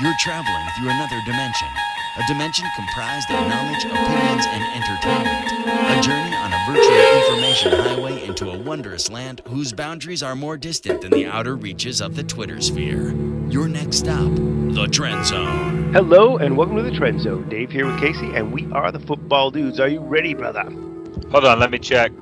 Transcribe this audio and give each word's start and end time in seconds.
You're 0.00 0.14
traveling 0.20 0.68
through 0.76 0.90
another 0.90 1.20
dimension. 1.26 1.66
A 2.18 2.26
dimension 2.28 2.64
comprised 2.76 3.28
of 3.32 3.48
knowledge, 3.48 3.84
opinions, 3.84 4.46
and 4.46 4.62
entertainment. 4.76 5.50
A 5.66 6.00
journey 6.00 6.36
on 6.36 6.52
a 6.52 6.64
virtual 6.70 7.18
information 7.18 7.72
highway 7.72 8.24
into 8.24 8.48
a 8.48 8.58
wondrous 8.58 9.10
land 9.10 9.42
whose 9.48 9.72
boundaries 9.72 10.22
are 10.22 10.36
more 10.36 10.56
distant 10.56 11.00
than 11.00 11.10
the 11.10 11.26
outer 11.26 11.56
reaches 11.56 12.00
of 12.00 12.14
the 12.14 12.22
Twitter 12.22 12.60
sphere. 12.60 13.12
Your 13.48 13.66
next 13.66 13.96
stop, 13.96 14.30
the 14.36 14.88
Trend 14.88 15.26
Zone. 15.26 15.92
Hello 15.92 16.36
and 16.36 16.56
welcome 16.56 16.76
to 16.76 16.82
the 16.84 16.96
Trend 16.96 17.20
Zone. 17.20 17.48
Dave 17.48 17.72
here 17.72 17.86
with 17.86 17.98
Casey, 17.98 18.30
and 18.36 18.52
we 18.52 18.70
are 18.70 18.92
the 18.92 19.00
Football 19.00 19.50
Dudes. 19.50 19.80
Are 19.80 19.88
you 19.88 19.98
ready, 19.98 20.32
brother? 20.32 20.62
Hold 21.32 21.44
on, 21.44 21.58
let 21.58 21.72
me 21.72 21.78
check. 21.80 22.12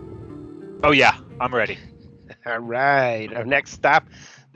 Oh 0.83 0.93
yeah, 0.93 1.19
I'm 1.41 1.55
ready. 1.55 1.77
All 2.47 2.59
right. 2.59 3.29
Our 3.35 3.45
next 3.45 3.73
stop, 3.73 4.07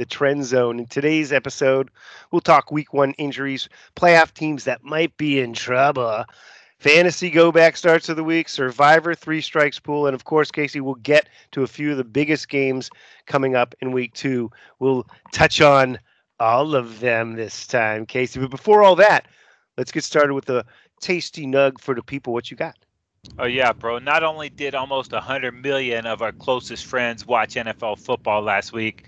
the 0.01 0.07
Trend 0.07 0.46
Zone. 0.46 0.79
In 0.79 0.87
today's 0.87 1.30
episode, 1.30 1.91
we'll 2.30 2.41
talk 2.41 2.73
Week 2.73 2.95
One 2.95 3.12
injuries, 3.19 3.69
playoff 3.96 4.32
teams 4.32 4.64
that 4.64 4.82
might 4.82 5.14
be 5.18 5.40
in 5.40 5.53
trouble, 5.53 6.25
fantasy 6.79 7.29
go 7.29 7.53
back 7.53 7.76
starts 7.76 8.09
of 8.09 8.17
the 8.17 8.25
week, 8.25 8.49
Survivor 8.49 9.14
three 9.14 9.43
strikes 9.43 9.79
pool, 9.79 10.07
and 10.07 10.14
of 10.14 10.25
course, 10.25 10.50
Casey 10.50 10.81
we'll 10.81 10.95
get 10.95 11.29
to 11.53 11.64
a 11.64 11.67
few 11.67 11.90
of 11.90 11.99
the 11.99 12.04
biggest 12.04 12.49
games 12.49 12.89
coming 13.26 13.54
up 13.54 13.75
in 13.82 13.93
Week 13.93 14.14
Two. 14.14 14.50
We'll 14.79 15.07
touch 15.35 15.61
on 15.61 15.99
all 16.39 16.75
of 16.75 17.01
them 17.01 17.35
this 17.35 17.67
time, 17.67 18.07
Casey. 18.07 18.40
But 18.40 18.48
before 18.48 18.82
all 18.82 18.96
that, 18.96 19.29
let's 19.76 19.93
get 19.93 20.03
started 20.03 20.32
with 20.32 20.46
the 20.46 20.64
tasty 21.03 21.46
nug 21.46 21.79
for 21.79 21.95
the 21.95 22.03
people. 22.03 22.32
What 22.32 22.51
you 22.51 22.57
got? 22.57 22.75
Oh 23.39 23.45
yeah, 23.45 23.75
bro. 23.75 23.98
Not 23.98 24.25
only 24.25 24.48
did 24.48 24.75
almost 24.75 25.12
100 25.12 25.53
million 25.53 26.07
of 26.07 26.23
our 26.23 26.32
closest 26.32 26.87
friends 26.87 27.26
watch 27.26 27.57
NFL 27.57 27.98
football 27.98 28.40
last 28.40 28.73
week, 28.73 29.04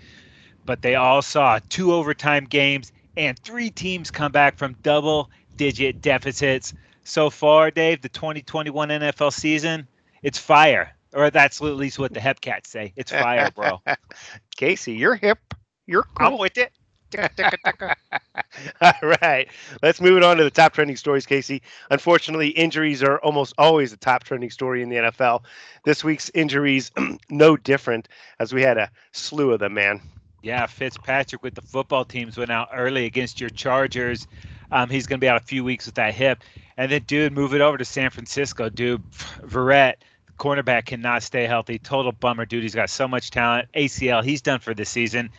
but 0.65 0.81
they 0.81 0.95
all 0.95 1.21
saw 1.21 1.59
two 1.69 1.93
overtime 1.93 2.45
games 2.45 2.91
and 3.17 3.37
three 3.39 3.69
teams 3.69 4.11
come 4.11 4.31
back 4.31 4.57
from 4.57 4.75
double 4.83 5.29
digit 5.57 6.01
deficits. 6.01 6.73
So 7.03 7.29
far, 7.29 7.69
Dave, 7.69 8.01
the 8.01 8.09
2021 8.09 8.89
NFL 8.89 9.33
season, 9.33 9.87
it's 10.21 10.37
fire. 10.37 10.95
Or 11.13 11.29
that's 11.29 11.61
at 11.61 11.75
least 11.75 11.99
what 11.99 12.13
the 12.13 12.19
Hepcats 12.19 12.67
say. 12.67 12.93
It's 12.95 13.11
fire, 13.11 13.51
bro. 13.51 13.81
Casey, 14.55 14.93
you're 14.93 15.15
hip. 15.15 15.37
You're 15.85 16.03
cool. 16.15 16.27
I'm 16.27 16.37
with 16.39 16.57
it. 16.57 16.71
All 18.81 18.93
right, 19.21 19.47
let's 19.83 20.01
move 20.01 20.17
it 20.17 20.23
on 20.23 20.37
to 20.37 20.43
the 20.43 20.49
top 20.49 20.73
trending 20.73 20.95
stories, 20.95 21.27
Casey. 21.27 21.61
Unfortunately, 21.91 22.49
injuries 22.49 23.03
are 23.03 23.19
almost 23.19 23.53
always 23.59 23.93
a 23.93 23.97
top 23.97 24.23
trending 24.23 24.49
story 24.49 24.81
in 24.81 24.89
the 24.89 24.95
NFL. 24.95 25.43
This 25.85 26.03
week's 26.03 26.31
injuries, 26.33 26.91
no 27.29 27.55
different, 27.55 28.07
as 28.39 28.51
we 28.51 28.63
had 28.63 28.79
a 28.79 28.89
slew 29.11 29.51
of 29.51 29.59
them, 29.59 29.75
man. 29.75 30.01
Yeah, 30.43 30.65
Fitzpatrick 30.67 31.41
with 31.41 31.55
the 31.55 31.61
football 31.61 32.03
teams 32.03 32.37
went 32.37 32.51
out 32.51 32.67
early 32.73 33.05
against 33.05 33.39
your 33.39 33.49
Chargers. 33.49 34.27
Um, 34.73 34.89
he's 34.89 35.07
going 35.07 35.19
to 35.19 35.23
be 35.23 35.29
out 35.29 35.41
a 35.41 35.45
few 35.45 35.63
weeks 35.63 35.85
with 35.85 35.95
that 35.95 36.13
hip. 36.13 36.43
And 36.75 36.91
then, 36.91 37.03
dude, 37.07 37.31
move 37.31 37.53
it 37.53 37.61
over 37.61 37.77
to 37.77 37.85
San 37.85 38.09
Francisco, 38.09 38.67
dude. 38.67 39.01
Verrett, 39.11 39.95
cornerback, 40.37 40.85
cannot 40.85 41.23
stay 41.23 41.45
healthy. 41.45 41.79
Total 41.79 42.11
bummer, 42.11 42.45
dude. 42.45 42.63
He's 42.63 42.75
got 42.75 42.89
so 42.89 43.07
much 43.07 43.31
talent. 43.31 43.69
ACL, 43.73 44.21
he's 44.21 44.41
done 44.41 44.59
for 44.59 44.73
the 44.73 44.83
season. 44.83 45.29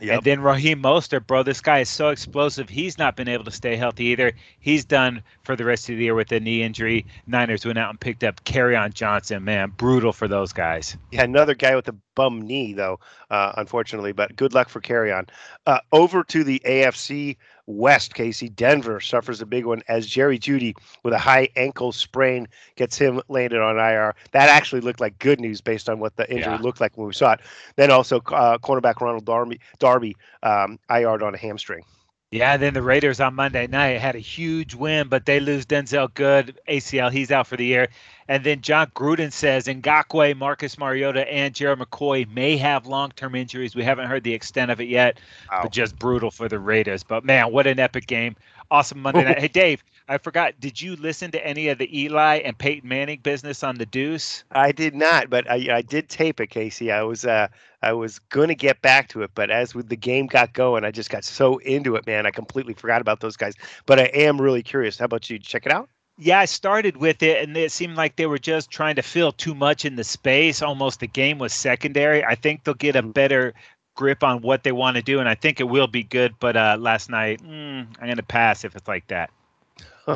Yep. 0.00 0.14
And 0.14 0.24
then 0.24 0.40
Raheem 0.40 0.82
Mostert, 0.82 1.26
bro, 1.26 1.42
this 1.42 1.60
guy 1.60 1.80
is 1.80 1.88
so 1.88 2.08
explosive. 2.10 2.68
He's 2.68 2.98
not 2.98 3.16
been 3.16 3.28
able 3.28 3.44
to 3.44 3.50
stay 3.50 3.76
healthy 3.76 4.04
either. 4.06 4.32
He's 4.60 4.84
done 4.84 5.22
for 5.42 5.56
the 5.56 5.64
rest 5.64 5.88
of 5.88 5.96
the 5.96 6.04
year 6.04 6.14
with 6.14 6.30
a 6.32 6.40
knee 6.40 6.62
injury. 6.62 7.06
Niners 7.26 7.64
went 7.64 7.78
out 7.78 7.90
and 7.90 8.00
picked 8.00 8.24
up 8.24 8.44
Kerryon 8.44 8.92
Johnson. 8.92 9.44
Man, 9.44 9.72
brutal 9.76 10.12
for 10.12 10.28
those 10.28 10.52
guys. 10.52 10.96
Yeah, 11.12 11.22
another 11.22 11.54
guy 11.54 11.74
with 11.74 11.88
a 11.88 11.96
bum 12.14 12.42
knee, 12.42 12.72
though, 12.72 13.00
uh, 13.30 13.52
unfortunately. 13.56 14.12
But 14.12 14.36
good 14.36 14.54
luck 14.54 14.68
for 14.68 14.80
Kerryon. 14.80 15.28
Uh, 15.66 15.80
over 15.92 16.24
to 16.24 16.44
the 16.44 16.60
AFC 16.64 17.36
West, 17.66 18.14
Casey. 18.14 18.48
Denver 18.48 19.00
suffers 19.00 19.40
a 19.40 19.46
big 19.46 19.64
one 19.64 19.82
as 19.88 20.06
Jerry 20.06 20.38
Jeudy 20.38 20.74
with 21.02 21.12
a 21.12 21.18
high 21.18 21.48
ankle 21.56 21.92
sprain 21.92 22.48
gets 22.76 22.96
him 22.96 23.20
landed 23.28 23.60
on 23.60 23.76
IR. 23.76 24.14
That 24.32 24.48
actually 24.48 24.80
looked 24.80 25.00
like 25.00 25.18
good 25.18 25.40
news 25.40 25.60
based 25.60 25.88
on 25.88 25.98
what 25.98 26.16
the 26.16 26.30
injury 26.30 26.54
yeah. 26.54 26.60
looked 26.60 26.80
like 26.80 26.96
when 26.96 27.06
we 27.06 27.12
saw 27.12 27.32
it. 27.32 27.40
Then 27.76 27.90
also 27.90 28.18
uh, 28.18 28.58
cornerback 28.58 29.00
Ronald 29.00 29.24
Darby, 29.24 29.60
Darby 29.78 30.16
um, 30.42 30.78
IR'd 30.88 31.22
on 31.22 31.34
a 31.34 31.38
hamstring. 31.38 31.84
Yeah, 32.32 32.56
then 32.56 32.74
the 32.74 32.82
Raiders 32.82 33.20
on 33.20 33.34
Monday 33.34 33.68
night 33.68 34.00
had 34.00 34.16
a 34.16 34.20
huge 34.20 34.74
win, 34.74 35.08
but 35.08 35.26
they 35.26 35.38
lose 35.38 35.64
Denzelle 35.64 36.12
Good, 36.12 36.58
ACL. 36.68 37.12
He's 37.12 37.30
out 37.30 37.46
for 37.46 37.56
the 37.56 37.64
year. 37.64 37.88
And 38.28 38.44
then 38.44 38.60
Jon 38.60 38.90
Gruden 38.94 39.32
says 39.32 39.66
Ngakoue, 39.66 40.36
Marcus 40.36 40.78
Mariota, 40.78 41.30
and 41.32 41.54
Gerald 41.54 41.78
McCoy 41.78 42.28
may 42.32 42.56
have 42.56 42.86
long 42.86 43.10
term 43.12 43.34
injuries. 43.34 43.74
We 43.74 43.84
haven't 43.84 44.08
heard 44.08 44.24
the 44.24 44.34
extent 44.34 44.70
of 44.70 44.80
it 44.80 44.88
yet, 44.88 45.18
wow. 45.50 45.60
but 45.62 45.72
just 45.72 45.98
brutal 45.98 46.30
for 46.30 46.48
the 46.48 46.58
Raiders. 46.58 47.02
But 47.02 47.24
man, 47.24 47.52
what 47.52 47.66
an 47.66 47.78
epic 47.78 48.06
game. 48.06 48.36
Awesome 48.70 49.00
Monday 49.00 49.24
night. 49.24 49.38
Hey, 49.38 49.48
Dave, 49.66 49.84
I 50.08 50.18
forgot. 50.18 50.58
Did 50.58 50.80
you 50.80 50.96
listen 50.96 51.30
to 51.32 51.46
any 51.46 51.68
of 51.68 51.78
the 51.78 52.00
Eli 52.00 52.38
and 52.38 52.56
Peyton 52.58 52.88
Manning 52.88 53.20
business 53.22 53.62
on 53.62 53.76
the 53.76 53.86
Deuce? 53.86 54.44
I 54.50 54.72
did 54.72 54.94
not, 54.94 55.30
but 55.30 55.48
I, 55.48 55.76
I 55.76 55.82
did 55.82 56.08
tape 56.08 56.40
it, 56.40 56.48
Casey. 56.48 56.90
I 56.90 57.02
was 57.02 57.24
uh, 57.24 57.46
I 57.82 57.92
was 57.92 58.18
going 58.18 58.48
to 58.48 58.54
get 58.54 58.82
back 58.82 59.08
to 59.10 59.22
it, 59.22 59.30
but 59.34 59.50
as 59.50 59.74
with 59.74 59.88
the 59.88 59.96
game 59.96 60.26
got 60.26 60.52
going, 60.52 60.84
I 60.84 60.90
just 60.90 61.10
got 61.10 61.24
so 61.24 61.58
into 61.58 61.94
it, 61.94 62.06
man. 62.06 62.26
I 62.26 62.30
completely 62.30 62.74
forgot 62.74 63.00
about 63.00 63.20
those 63.20 63.36
guys. 63.36 63.54
But 63.86 64.00
I 64.00 64.04
am 64.06 64.40
really 64.40 64.62
curious. 64.62 64.98
How 64.98 65.04
about 65.04 65.30
you? 65.30 65.38
Check 65.38 65.66
it 65.66 65.72
out. 65.72 65.88
Yeah, 66.18 66.40
I 66.40 66.46
started 66.46 66.96
with 66.96 67.22
it, 67.22 67.42
and 67.42 67.56
it 67.56 67.72
seemed 67.72 67.96
like 67.96 68.16
they 68.16 68.26
were 68.26 68.38
just 68.38 68.70
trying 68.70 68.96
to 68.96 69.02
fill 69.02 69.32
too 69.32 69.54
much 69.54 69.84
in 69.84 69.96
the 69.96 70.04
space. 70.04 70.62
Almost 70.62 71.00
the 71.00 71.06
game 71.06 71.38
was 71.38 71.52
secondary. 71.52 72.24
I 72.24 72.34
think 72.34 72.64
they'll 72.64 72.74
get 72.74 72.96
a 72.96 73.02
mm-hmm. 73.02 73.10
better 73.10 73.54
grip 73.94 74.22
on 74.22 74.40
what 74.40 74.62
they 74.62 74.72
want 74.72 74.96
to 74.96 75.02
do, 75.02 75.20
and 75.20 75.28
I 75.28 75.34
think 75.34 75.60
it 75.60 75.64
will 75.64 75.86
be 75.88 76.02
good. 76.02 76.34
But 76.40 76.56
uh, 76.56 76.76
last 76.80 77.10
night, 77.10 77.42
mm, 77.42 77.86
I'm 78.00 78.06
going 78.06 78.16
to 78.16 78.22
pass 78.22 78.64
if 78.64 78.74
it's 78.76 78.88
like 78.88 79.06
that. 79.08 79.30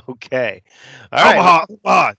Okay. 0.09 0.63
All 1.11 1.33
Omaha, 1.33 1.59
right. 1.59 1.79
Omaha. 1.85 2.13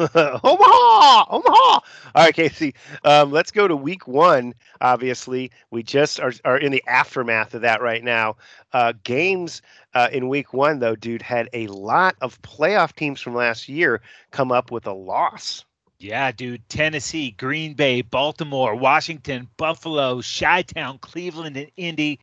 Omaha, 0.14 1.24
Omaha. 1.28 1.52
All 1.52 1.82
right, 2.14 2.34
Casey. 2.34 2.74
Um, 3.04 3.30
let's 3.30 3.50
go 3.50 3.68
to 3.68 3.76
week 3.76 4.08
one. 4.08 4.54
Obviously, 4.80 5.50
we 5.70 5.82
just 5.82 6.18
are, 6.18 6.32
are 6.46 6.56
in 6.56 6.72
the 6.72 6.82
aftermath 6.86 7.52
of 7.52 7.60
that 7.60 7.82
right 7.82 8.02
now. 8.02 8.36
Uh, 8.72 8.94
games 9.04 9.60
uh, 9.92 10.08
in 10.10 10.28
week 10.28 10.54
one, 10.54 10.78
though, 10.78 10.96
dude, 10.96 11.20
had 11.20 11.50
a 11.52 11.66
lot 11.66 12.16
of 12.22 12.40
playoff 12.40 12.94
teams 12.94 13.20
from 13.20 13.34
last 13.34 13.68
year 13.68 14.00
come 14.30 14.50
up 14.50 14.70
with 14.70 14.86
a 14.86 14.92
loss. 14.92 15.66
Yeah, 15.98 16.32
dude. 16.32 16.66
Tennessee, 16.70 17.32
Green 17.32 17.74
Bay, 17.74 18.00
Baltimore, 18.00 18.74
Washington, 18.74 19.48
Buffalo, 19.58 20.22
Chi 20.22 20.62
Town, 20.62 20.96
Cleveland, 20.98 21.58
and 21.58 21.70
Indy. 21.76 22.20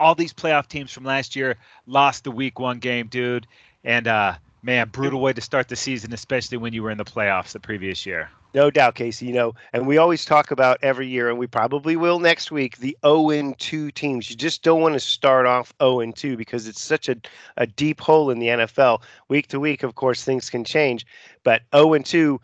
All 0.00 0.16
these 0.16 0.32
playoff 0.32 0.66
teams 0.66 0.90
from 0.90 1.04
last 1.04 1.36
year 1.36 1.56
lost 1.86 2.24
the 2.24 2.32
week 2.32 2.58
one 2.58 2.80
game, 2.80 3.06
dude. 3.06 3.46
And 3.84 4.08
uh, 4.08 4.34
man, 4.62 4.88
brutal 4.88 5.20
way 5.20 5.32
to 5.32 5.40
start 5.40 5.68
the 5.68 5.76
season, 5.76 6.12
especially 6.12 6.58
when 6.58 6.72
you 6.72 6.82
were 6.82 6.90
in 6.90 6.98
the 6.98 7.04
playoffs 7.04 7.52
the 7.52 7.60
previous 7.60 8.04
year. 8.04 8.30
No 8.52 8.70
doubt, 8.70 8.96
Casey. 8.96 9.26
You 9.26 9.32
know, 9.32 9.54
and 9.72 9.86
we 9.86 9.98
always 9.98 10.24
talk 10.24 10.50
about 10.50 10.78
every 10.82 11.06
year, 11.06 11.28
and 11.28 11.38
we 11.38 11.46
probably 11.46 11.96
will 11.96 12.18
next 12.18 12.50
week, 12.50 12.78
the 12.78 12.96
0 13.04 13.54
2 13.58 13.90
teams. 13.92 14.28
You 14.28 14.36
just 14.36 14.62
don't 14.62 14.80
want 14.80 14.94
to 14.94 15.00
start 15.00 15.46
off 15.46 15.72
0 15.80 16.10
2 16.12 16.36
because 16.36 16.66
it's 16.66 16.80
such 16.80 17.08
a, 17.08 17.16
a 17.56 17.66
deep 17.66 18.00
hole 18.00 18.30
in 18.30 18.40
the 18.40 18.48
NFL. 18.48 19.02
Week 19.28 19.46
to 19.48 19.60
week, 19.60 19.82
of 19.82 19.94
course, 19.94 20.24
things 20.24 20.50
can 20.50 20.64
change, 20.64 21.06
but 21.44 21.62
0 21.74 21.98
2 21.98 22.40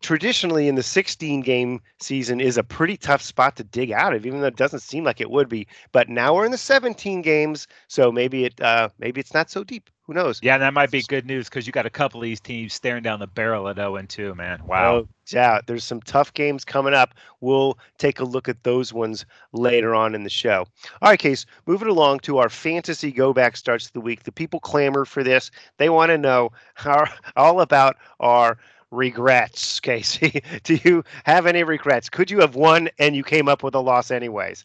traditionally 0.00 0.66
in 0.66 0.74
the 0.74 0.82
16 0.82 1.42
game 1.42 1.80
season 2.00 2.40
is 2.40 2.58
a 2.58 2.64
pretty 2.64 2.96
tough 2.96 3.22
spot 3.22 3.54
to 3.56 3.62
dig 3.62 3.92
out 3.92 4.12
of 4.12 4.26
even 4.26 4.40
though 4.40 4.48
it 4.48 4.56
doesn't 4.56 4.80
seem 4.80 5.04
like 5.04 5.20
it 5.20 5.30
would 5.30 5.48
be 5.48 5.66
but 5.92 6.08
now 6.08 6.34
we're 6.34 6.44
in 6.44 6.50
the 6.50 6.58
17 6.58 7.22
games 7.22 7.68
so 7.86 8.10
maybe 8.10 8.44
it 8.44 8.60
uh 8.60 8.88
maybe 8.98 9.20
it's 9.20 9.32
not 9.32 9.48
so 9.48 9.62
deep 9.62 9.88
who 10.12 10.22
knows? 10.22 10.40
Yeah 10.42 10.58
that 10.58 10.74
might 10.74 10.90
be 10.90 11.02
good 11.02 11.26
news 11.26 11.48
because 11.48 11.66
you 11.66 11.72
got 11.72 11.86
a 11.86 11.90
couple 11.90 12.20
of 12.20 12.24
these 12.24 12.40
teams 12.40 12.74
staring 12.74 13.02
down 13.02 13.20
the 13.20 13.26
barrel 13.26 13.68
at 13.68 13.76
0 13.76 13.96
and 13.96 14.08
2 14.08 14.34
man. 14.34 14.62
Wow. 14.66 15.06
Yeah 15.30 15.60
there's 15.66 15.84
some 15.84 16.00
tough 16.02 16.34
games 16.34 16.64
coming 16.64 16.94
up. 16.94 17.14
We'll 17.40 17.78
take 17.98 18.20
a 18.20 18.24
look 18.24 18.48
at 18.48 18.62
those 18.62 18.92
ones 18.92 19.24
later 19.52 19.94
on 19.94 20.14
in 20.14 20.24
the 20.24 20.30
show. 20.30 20.66
All 21.00 21.10
right 21.10 21.18
case 21.18 21.46
moving 21.66 21.88
along 21.88 22.20
to 22.20 22.38
our 22.38 22.48
fantasy 22.48 23.10
go 23.10 23.32
back 23.32 23.56
starts 23.56 23.86
of 23.86 23.92
the 23.92 24.00
week. 24.00 24.24
The 24.24 24.32
people 24.32 24.60
clamor 24.60 25.04
for 25.04 25.22
this. 25.22 25.50
They 25.78 25.88
want 25.88 26.10
to 26.10 26.18
know 26.18 26.52
how 26.74 27.04
all 27.36 27.60
about 27.60 27.96
our 28.20 28.58
regrets, 28.90 29.80
Casey? 29.80 30.42
Do 30.64 30.78
you 30.84 31.02
have 31.24 31.46
any 31.46 31.64
regrets? 31.64 32.08
Could 32.08 32.30
you 32.30 32.40
have 32.40 32.54
won 32.54 32.88
and 32.98 33.16
you 33.16 33.24
came 33.24 33.48
up 33.48 33.62
with 33.62 33.74
a 33.74 33.80
loss 33.80 34.10
anyways? 34.10 34.64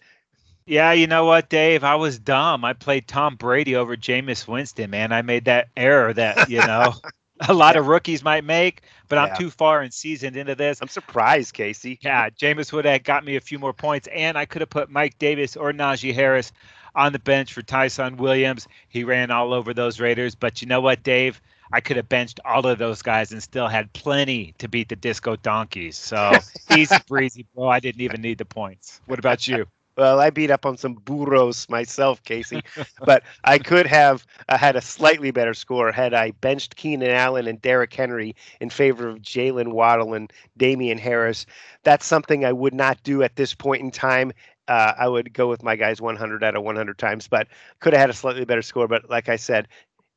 Yeah, 0.67 0.91
you 0.91 1.07
know 1.07 1.23
what, 1.23 1.47
Dave? 1.47 1.85
I 1.85 1.95
was 1.95 2.19
dumb. 2.19 2.65
I 2.65 2.73
played 2.73 3.07
Tom 3.07 3.37
Brady 3.37 3.77
over 3.77 3.95
Jameis 3.95 4.45
Winston, 4.45 4.89
man. 4.89 5.13
I 5.13 5.21
made 5.21 5.45
that 5.45 5.69
error 5.77 6.13
that, 6.13 6.49
you 6.49 6.59
know, 6.59 6.93
a 7.47 7.53
lot 7.53 7.75
yeah. 7.75 7.79
of 7.79 7.87
rookies 7.87 8.21
might 8.21 8.43
make, 8.43 8.81
but 9.07 9.17
I'm 9.17 9.37
too 9.37 9.49
far 9.49 9.79
and 9.79 9.93
seasoned 9.93 10.35
into 10.35 10.55
this. 10.55 10.81
I'm 10.81 10.89
surprised, 10.89 11.53
Casey. 11.53 11.97
Yeah, 12.01 12.29
Jameis 12.31 12.73
would 12.73 12.83
have 12.83 13.03
got 13.03 13.23
me 13.23 13.37
a 13.37 13.41
few 13.41 13.59
more 13.59 13.71
points, 13.71 14.09
and 14.13 14.37
I 14.37 14.43
could 14.45 14.61
have 14.61 14.69
put 14.69 14.91
Mike 14.91 15.17
Davis 15.17 15.55
or 15.55 15.71
Najee 15.71 16.13
Harris 16.13 16.51
on 16.95 17.13
the 17.13 17.19
bench 17.19 17.53
for 17.53 17.61
Ty'Son 17.61 18.17
Williams. 18.17 18.67
He 18.89 19.05
ran 19.05 19.31
all 19.31 19.53
over 19.53 19.73
those 19.73 20.01
Raiders, 20.01 20.35
but 20.35 20.61
you 20.61 20.67
know 20.67 20.81
what, 20.81 21.01
Dave? 21.01 21.41
I 21.71 21.79
could 21.79 21.95
have 21.95 22.09
benched 22.09 22.41
all 22.43 22.65
of 22.65 22.77
those 22.77 23.01
guys 23.01 23.31
and 23.31 23.41
still 23.41 23.67
had 23.67 23.91
plenty 23.93 24.53
to 24.57 24.67
beat 24.67 24.89
the 24.89 24.95
Disco 24.97 25.37
Donkeys. 25.37 25.95
So 25.97 26.33
easy 26.75 26.95
breezy, 27.07 27.45
bro. 27.55 27.69
I 27.69 27.79
didn't 27.79 28.01
even 28.01 28.21
need 28.21 28.37
the 28.37 28.45
points. 28.45 28.99
What 29.05 29.19
about 29.19 29.47
you? 29.47 29.65
Well, 29.97 30.19
I 30.19 30.29
beat 30.29 30.51
up 30.51 30.65
on 30.65 30.77
some 30.77 30.93
burros 30.93 31.67
myself, 31.69 32.23
Casey, 32.23 32.61
but 33.03 33.23
I 33.45 33.57
could 33.57 33.87
have 33.87 34.27
uh, 34.47 34.57
had 34.57 34.75
a 34.75 34.81
slightly 34.81 35.31
better 35.31 35.55
score 35.55 35.91
had 35.91 36.13
I 36.13 36.31
benched 36.31 36.75
Keenan 36.75 37.09
Allen 37.09 37.47
and 37.47 37.59
Derrick 37.59 37.93
Henry 37.93 38.35
in 38.61 38.69
favor 38.69 39.07
of 39.07 39.23
Jaylen 39.23 39.69
Waddle 39.69 40.13
and 40.13 40.31
Damien 40.55 40.99
Harris. 40.99 41.47
That's 41.83 42.05
something 42.05 42.45
I 42.45 42.53
would 42.53 42.75
not 42.75 43.01
do 43.01 43.23
at 43.23 43.35
this 43.37 43.55
point 43.55 43.81
in 43.81 43.89
time. 43.89 44.31
Uh, 44.67 44.93
I 44.99 45.07
would 45.07 45.33
go 45.33 45.49
with 45.49 45.63
my 45.63 45.75
guys 45.75 45.99
100 45.99 46.43
out 46.43 46.55
of 46.55 46.61
100 46.61 46.97
times, 46.99 47.27
but 47.27 47.47
could 47.79 47.93
have 47.93 48.01
had 48.01 48.09
a 48.11 48.13
slightly 48.13 48.45
better 48.45 48.61
score. 48.61 48.87
But 48.87 49.09
like 49.09 49.29
I 49.29 49.35
said, 49.35 49.67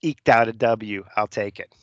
eked 0.03 0.29
out 0.29 0.49
a 0.49 0.53
W. 0.53 1.05
I'll 1.17 1.27
take 1.27 1.59
it. 1.59 1.75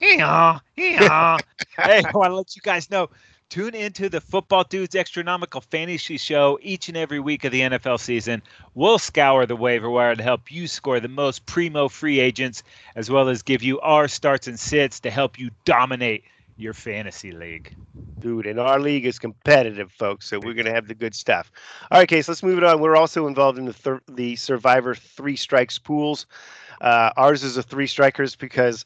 Yeah, 0.00 0.58
yeah. 0.76 1.38
hey, 1.78 2.02
I 2.04 2.10
want 2.16 2.30
to 2.30 2.36
let 2.36 2.54
you 2.56 2.62
guys 2.62 2.90
know. 2.90 3.08
Tune 3.50 3.74
into 3.74 4.08
the 4.08 4.20
Football 4.20 4.64
Dudes 4.64 4.96
Astronomical 4.96 5.60
Fantasy 5.60 6.16
Show 6.16 6.58
each 6.62 6.88
and 6.88 6.96
every 6.96 7.20
week 7.20 7.44
of 7.44 7.52
the 7.52 7.60
NFL 7.60 8.00
season. 8.00 8.42
We'll 8.74 8.98
scour 8.98 9.46
the 9.46 9.54
waiver 9.54 9.88
wire 9.88 10.16
to 10.16 10.22
help 10.22 10.50
you 10.50 10.66
score 10.66 10.98
the 10.98 11.08
most 11.08 11.46
primo 11.46 11.88
free 11.88 12.18
agents, 12.18 12.62
as 12.96 13.10
well 13.10 13.28
as 13.28 13.42
give 13.42 13.62
you 13.62 13.78
our 13.80 14.08
starts 14.08 14.48
and 14.48 14.58
sits 14.58 14.98
to 15.00 15.10
help 15.10 15.38
you 15.38 15.50
dominate 15.64 16.24
your 16.56 16.72
fantasy 16.72 17.32
league. 17.32 17.74
Dude, 18.18 18.46
and 18.46 18.58
our 18.58 18.80
league 18.80 19.06
is 19.06 19.18
competitive, 19.18 19.92
folks. 19.92 20.26
So 20.26 20.38
we're 20.38 20.54
going 20.54 20.66
to 20.66 20.72
have 20.72 20.88
the 20.88 20.94
good 20.94 21.14
stuff. 21.14 21.52
All 21.90 21.98
right, 21.98 22.08
Case, 22.08 22.28
let's 22.28 22.42
move 22.42 22.58
it 22.58 22.64
on. 22.64 22.80
We're 22.80 22.96
also 22.96 23.26
involved 23.26 23.58
in 23.58 23.66
the 23.66 23.72
thir- 23.72 24.02
the 24.08 24.36
Survivor 24.36 24.94
three 24.94 25.36
strikes 25.36 25.78
pools. 25.78 26.26
Uh, 26.80 27.10
ours 27.16 27.44
is 27.44 27.56
a 27.56 27.62
three 27.62 27.86
strikers 27.86 28.34
because 28.34 28.84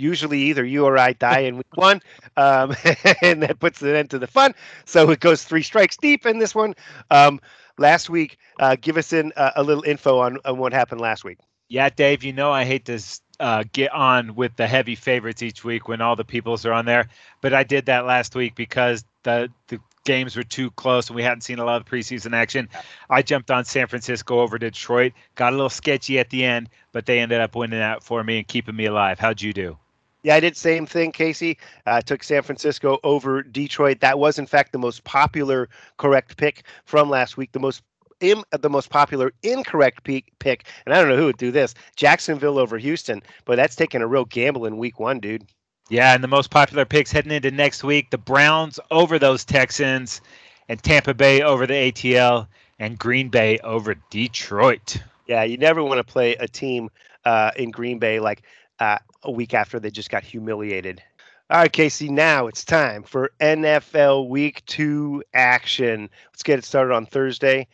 usually 0.00 0.40
either 0.40 0.64
you 0.64 0.84
or 0.84 0.98
I 0.98 1.12
die 1.12 1.40
in 1.40 1.56
week 1.56 1.76
one, 1.76 2.00
um, 2.36 2.74
and 3.22 3.42
that 3.42 3.58
puts 3.60 3.82
an 3.82 3.94
end 3.94 4.10
to 4.10 4.18
the 4.18 4.26
fun. 4.26 4.54
So 4.84 5.10
it 5.10 5.20
goes 5.20 5.44
three 5.44 5.62
strikes 5.62 5.96
deep 5.96 6.26
in 6.26 6.38
this 6.38 6.54
one. 6.54 6.74
Um, 7.10 7.40
last 7.78 8.10
week, 8.10 8.38
uh, 8.58 8.76
give 8.80 8.96
us 8.96 9.12
in 9.12 9.32
uh, 9.36 9.52
a 9.56 9.62
little 9.62 9.84
info 9.84 10.18
on, 10.18 10.38
on 10.44 10.58
what 10.58 10.72
happened 10.72 11.00
last 11.00 11.24
week. 11.24 11.38
Yeah, 11.68 11.88
Dave, 11.88 12.24
you 12.24 12.32
know 12.32 12.50
I 12.50 12.64
hate 12.64 12.86
to 12.86 13.00
uh, 13.38 13.64
get 13.72 13.92
on 13.92 14.34
with 14.34 14.56
the 14.56 14.66
heavy 14.66 14.96
favorites 14.96 15.42
each 15.42 15.62
week 15.62 15.86
when 15.86 16.00
all 16.00 16.16
the 16.16 16.24
peoples 16.24 16.66
are 16.66 16.72
on 16.72 16.84
there, 16.84 17.08
but 17.40 17.54
I 17.54 17.62
did 17.62 17.86
that 17.86 18.06
last 18.06 18.34
week 18.34 18.54
because 18.56 19.04
the 19.22 19.50
the 19.68 19.78
games 20.04 20.34
were 20.34 20.42
too 20.42 20.70
close 20.72 21.08
and 21.08 21.16
we 21.16 21.22
hadn't 21.22 21.42
seen 21.42 21.58
a 21.58 21.64
lot 21.64 21.80
of 21.80 21.86
preseason 21.86 22.34
action. 22.34 22.68
I 23.08 23.22
jumped 23.22 23.50
on 23.50 23.64
San 23.64 23.86
Francisco 23.86 24.40
over 24.40 24.58
Detroit, 24.58 25.12
got 25.34 25.52
a 25.52 25.56
little 25.56 25.70
sketchy 25.70 26.18
at 26.18 26.30
the 26.30 26.44
end, 26.44 26.70
but 26.92 27.06
they 27.06 27.20
ended 27.20 27.40
up 27.40 27.54
winning 27.54 27.78
that 27.78 28.02
for 28.02 28.24
me 28.24 28.38
and 28.38 28.48
keeping 28.48 28.74
me 28.76 28.86
alive. 28.86 29.18
How'd 29.18 29.42
you 29.42 29.52
do? 29.52 29.76
Yeah, 30.22 30.34
I 30.34 30.40
did 30.40 30.56
same 30.56 30.86
thing, 30.86 31.12
Casey. 31.12 31.56
I 31.86 31.98
uh, 31.98 32.00
took 32.02 32.22
San 32.22 32.42
Francisco 32.42 32.98
over 33.02 33.42
Detroit. 33.42 34.00
That 34.00 34.18
was, 34.18 34.38
in 34.38 34.46
fact, 34.46 34.72
the 34.72 34.78
most 34.78 35.02
popular 35.04 35.68
correct 35.96 36.36
pick 36.36 36.64
from 36.84 37.08
last 37.08 37.36
week. 37.36 37.52
The 37.52 37.60
most 37.60 37.82
Im, 38.20 38.44
the 38.50 38.68
most 38.68 38.90
popular 38.90 39.32
incorrect 39.42 40.04
pick, 40.04 40.30
pick, 40.38 40.66
and 40.84 40.94
I 40.94 41.00
don't 41.00 41.08
know 41.08 41.16
who 41.16 41.24
would 41.24 41.38
do 41.38 41.50
this. 41.50 41.74
Jacksonville 41.96 42.58
over 42.58 42.76
Houston, 42.76 43.22
but 43.46 43.56
that's 43.56 43.76
taking 43.76 44.02
a 44.02 44.06
real 44.06 44.26
gamble 44.26 44.66
in 44.66 44.76
week 44.76 45.00
one, 45.00 45.20
dude. 45.20 45.46
Yeah, 45.88 46.14
and 46.14 46.22
the 46.22 46.28
most 46.28 46.50
popular 46.50 46.84
picks 46.84 47.10
heading 47.10 47.32
into 47.32 47.50
next 47.50 47.82
week: 47.82 48.10
the 48.10 48.18
Browns 48.18 48.78
over 48.90 49.18
those 49.18 49.44
Texans, 49.46 50.20
and 50.68 50.82
Tampa 50.82 51.14
Bay 51.14 51.40
over 51.40 51.66
the 51.66 51.72
ATL, 51.72 52.46
and 52.78 52.98
Green 52.98 53.30
Bay 53.30 53.58
over 53.64 53.94
Detroit. 54.10 54.98
Yeah, 55.26 55.44
you 55.44 55.56
never 55.56 55.82
want 55.82 55.98
to 55.98 56.04
play 56.04 56.34
a 56.36 56.46
team 56.46 56.90
uh, 57.24 57.52
in 57.56 57.70
Green 57.70 57.98
Bay 57.98 58.20
like 58.20 58.42
uh, 58.80 58.98
a 59.22 59.30
week 59.30 59.54
after 59.54 59.78
they 59.78 59.90
just 59.90 60.10
got 60.10 60.24
humiliated. 60.24 61.02
All 61.50 61.58
right, 61.58 61.72
Casey, 61.72 62.08
now 62.08 62.46
it's 62.46 62.64
time 62.64 63.02
for 63.02 63.32
NFL 63.40 64.28
Week 64.28 64.64
2 64.66 65.24
action. 65.34 66.08
Let's 66.32 66.44
get 66.44 66.60
it 66.60 66.64
started 66.64 66.94
on 66.94 67.06
Thursday 67.06 67.66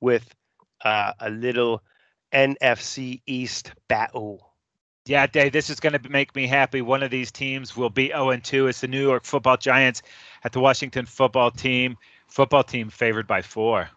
with 0.00 0.34
uh, 0.84 1.12
a 1.18 1.30
little 1.30 1.82
NFC 2.32 3.22
East 3.26 3.72
battle. 3.88 4.52
Yeah, 5.06 5.26
Dave, 5.26 5.52
this 5.52 5.70
is 5.70 5.80
going 5.80 5.94
to 5.94 6.08
make 6.08 6.36
me 6.36 6.46
happy. 6.46 6.82
One 6.82 7.02
of 7.02 7.10
these 7.10 7.32
teams 7.32 7.76
will 7.76 7.90
be 7.90 8.08
0 8.08 8.36
2. 8.36 8.68
It's 8.68 8.82
the 8.82 8.88
New 8.88 9.02
York 9.02 9.24
football 9.24 9.56
Giants 9.56 10.02
at 10.44 10.52
the 10.52 10.60
Washington 10.60 11.06
football 11.06 11.50
team. 11.50 11.96
Football 12.28 12.64
team 12.64 12.88
favored 12.88 13.26
by 13.26 13.42
four. 13.42 13.88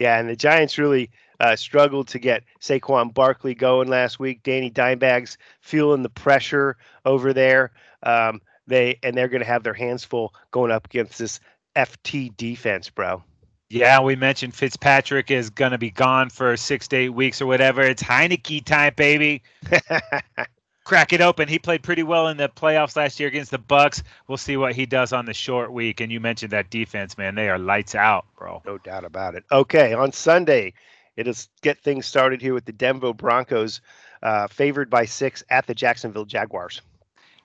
Yeah, 0.00 0.18
and 0.18 0.28
the 0.28 0.34
Giants 0.34 0.78
really 0.78 1.10
uh, 1.40 1.54
struggled 1.54 2.08
to 2.08 2.18
get 2.18 2.42
Saquon 2.60 3.12
Barkley 3.12 3.54
going 3.54 3.86
last 3.88 4.18
week. 4.18 4.42
Danny 4.42 4.70
Dimebags 4.70 5.36
feeling 5.60 6.02
the 6.02 6.08
pressure 6.08 6.78
over 7.04 7.34
there. 7.34 7.70
Um, 8.02 8.40
they 8.66 8.98
and 9.02 9.14
they're 9.16 9.28
going 9.28 9.42
to 9.42 9.46
have 9.46 9.62
their 9.62 9.74
hands 9.74 10.02
full 10.04 10.34
going 10.52 10.70
up 10.70 10.86
against 10.86 11.18
this 11.18 11.38
FT 11.76 12.34
defense, 12.36 12.88
bro. 12.88 13.22
Yeah, 13.68 14.00
we 14.00 14.16
mentioned 14.16 14.54
Fitzpatrick 14.54 15.30
is 15.30 15.50
going 15.50 15.72
to 15.72 15.78
be 15.78 15.90
gone 15.90 16.30
for 16.30 16.56
six 16.56 16.88
to 16.88 16.96
eight 16.96 17.10
weeks 17.10 17.40
or 17.42 17.46
whatever. 17.46 17.82
It's 17.82 18.02
Heinicke 18.02 18.64
time, 18.64 18.94
baby. 18.96 19.42
Crack 20.84 21.12
it 21.12 21.20
open. 21.20 21.48
He 21.48 21.58
played 21.58 21.82
pretty 21.82 22.02
well 22.02 22.28
in 22.28 22.36
the 22.36 22.48
playoffs 22.48 22.96
last 22.96 23.20
year 23.20 23.28
against 23.28 23.50
the 23.50 23.58
Bucks. 23.58 24.02
We'll 24.28 24.38
see 24.38 24.56
what 24.56 24.74
he 24.74 24.86
does 24.86 25.12
on 25.12 25.26
the 25.26 25.34
short 25.34 25.72
week. 25.72 26.00
And 26.00 26.10
you 26.10 26.20
mentioned 26.20 26.52
that 26.52 26.70
defense, 26.70 27.18
man. 27.18 27.34
They 27.34 27.48
are 27.48 27.58
lights 27.58 27.94
out, 27.94 28.24
bro. 28.38 28.62
No 28.66 28.78
doubt 28.78 29.04
about 29.04 29.34
it. 29.34 29.44
Okay, 29.52 29.92
on 29.92 30.12
Sunday, 30.12 30.72
It'll 31.20 31.34
get 31.60 31.82
things 31.82 32.06
started 32.06 32.40
here 32.40 32.54
with 32.54 32.64
the 32.64 32.72
Denver 32.72 33.12
Broncos 33.12 33.82
uh, 34.22 34.48
favored 34.48 34.88
by 34.88 35.04
six 35.04 35.44
at 35.50 35.66
the 35.66 35.74
Jacksonville 35.74 36.24
Jaguars. 36.24 36.80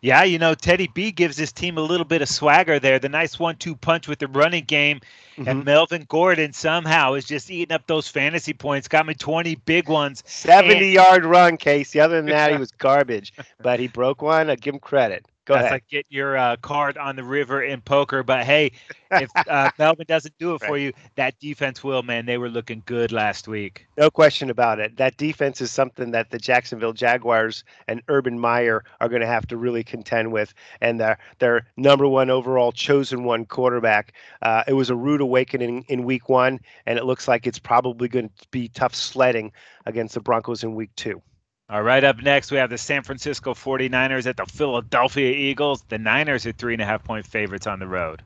Yeah, 0.06 0.22
you 0.22 0.38
know, 0.38 0.54
Teddy 0.54 0.88
B 0.94 1.12
gives 1.12 1.36
his 1.36 1.52
team 1.52 1.80
a 1.80 1.82
little 1.82 2.06
bit 2.06 2.22
of 2.22 2.30
swagger 2.30 2.80
there. 2.80 3.00
The 3.00 3.10
nice 3.10 3.40
one 3.40 3.56
two 3.56 3.76
punch 3.76 4.08
with 4.08 4.20
the 4.20 4.28
running 4.28 4.64
game. 4.66 5.02
Mm-hmm. 5.36 5.50
And 5.50 5.66
Melvin 5.66 6.06
Gordon 6.08 6.54
somehow 6.54 7.16
is 7.16 7.26
just 7.26 7.50
eating 7.50 7.74
up 7.74 7.88
those 7.88 8.08
fantasy 8.08 8.54
points. 8.54 8.88
Got 8.88 9.08
me 9.08 9.16
20 9.16 9.56
big 9.66 9.90
ones. 9.90 10.22
70 10.28 10.76
and- 10.76 10.94
yard 10.94 11.26
run, 11.26 11.58
Casey. 11.58 12.00
Other 12.00 12.18
than 12.18 12.28
that, 12.28 12.52
he 12.52 12.58
was 12.60 12.70
garbage. 12.72 13.34
but 13.60 13.80
he 13.80 13.88
broke 13.88 14.22
one. 14.22 14.52
I 14.52 14.56
give 14.56 14.76
him 14.76 14.80
credit. 14.80 15.26
Go 15.46 15.54
That's 15.54 15.66
ahead. 15.66 15.74
like 15.74 15.88
get 15.88 16.06
your 16.10 16.38
uh, 16.38 16.56
card 16.58 16.98
on 16.98 17.16
the 17.16 17.24
river 17.24 17.62
in 17.62 17.80
poker. 17.82 18.24
But 18.24 18.46
hey, 18.46 18.72
if 19.12 19.30
uh, 19.48 19.70
Melvin 19.78 20.06
doesn't 20.08 20.34
do 20.40 20.56
it 20.56 20.62
right. 20.62 20.68
for 20.68 20.78
you, 20.78 20.92
that 21.16 21.40
defense 21.40 21.84
will, 21.84 22.02
man. 22.02 22.26
They 22.26 22.40
were 22.40 22.50
looking 22.50 22.82
good 22.88 23.12
last 23.12 23.48
week. 23.48 23.86
No 23.96 24.10
question 24.10 24.50
about 24.50 24.80
it. 24.80 24.98
That 24.98 25.18
defense 25.18 25.62
is 25.62 25.72
something 25.72 26.10
that 26.12 26.32
the 26.32 26.40
Jacksonville 26.40 26.94
Jaguars 26.94 27.64
and 27.88 28.02
Urban 28.08 28.40
Meyer 28.40 28.84
are 29.00 29.08
going 29.08 29.22
to 29.22 29.28
have 29.28 29.46
to 29.48 29.58
really 29.58 29.84
contend 29.84 30.32
with. 30.32 30.52
And 30.82 31.00
their, 31.00 31.20
their 31.38 31.68
number 31.78 32.08
one 32.08 32.32
overall 32.32 32.72
chosen 32.72 33.24
one 33.24 33.46
quarterback. 33.46 34.14
Uh, 34.42 34.64
it 34.68 34.74
was 34.74 34.90
a 34.90 34.96
rude 34.96 35.22
awakening 35.22 35.86
in 35.90 36.06
week 36.06 36.28
one, 36.28 36.60
and 36.88 36.98
it 36.98 37.06
looks 37.06 37.28
like 37.28 37.46
it's 37.46 37.60
probably 37.60 38.08
going 38.08 38.30
to 38.30 38.48
be 38.50 38.68
tough 38.70 38.96
sledding 38.96 39.52
against 39.86 40.16
the 40.16 40.22
Broncos 40.22 40.64
in 40.64 40.74
week 40.74 40.90
two. 40.96 41.22
All 41.68 41.82
right, 41.82 42.04
up 42.04 42.22
next, 42.22 42.52
we 42.52 42.58
have 42.58 42.70
the 42.70 42.78
San 42.78 43.02
Francisco 43.02 43.56
49ers 43.56 44.28
at 44.28 44.38
the 44.38 44.46
Philadelphia 44.46 45.32
Eagles. 45.32 45.84
The 45.90 45.98
Niners 45.98 46.46
are 46.46 46.52
three 46.52 46.74
and 46.74 46.82
a 46.82 46.86
half 46.86 47.04
point 47.04 47.26
favorites 47.26 47.66
on 47.66 47.80
the 47.80 47.88
road. 47.88 48.22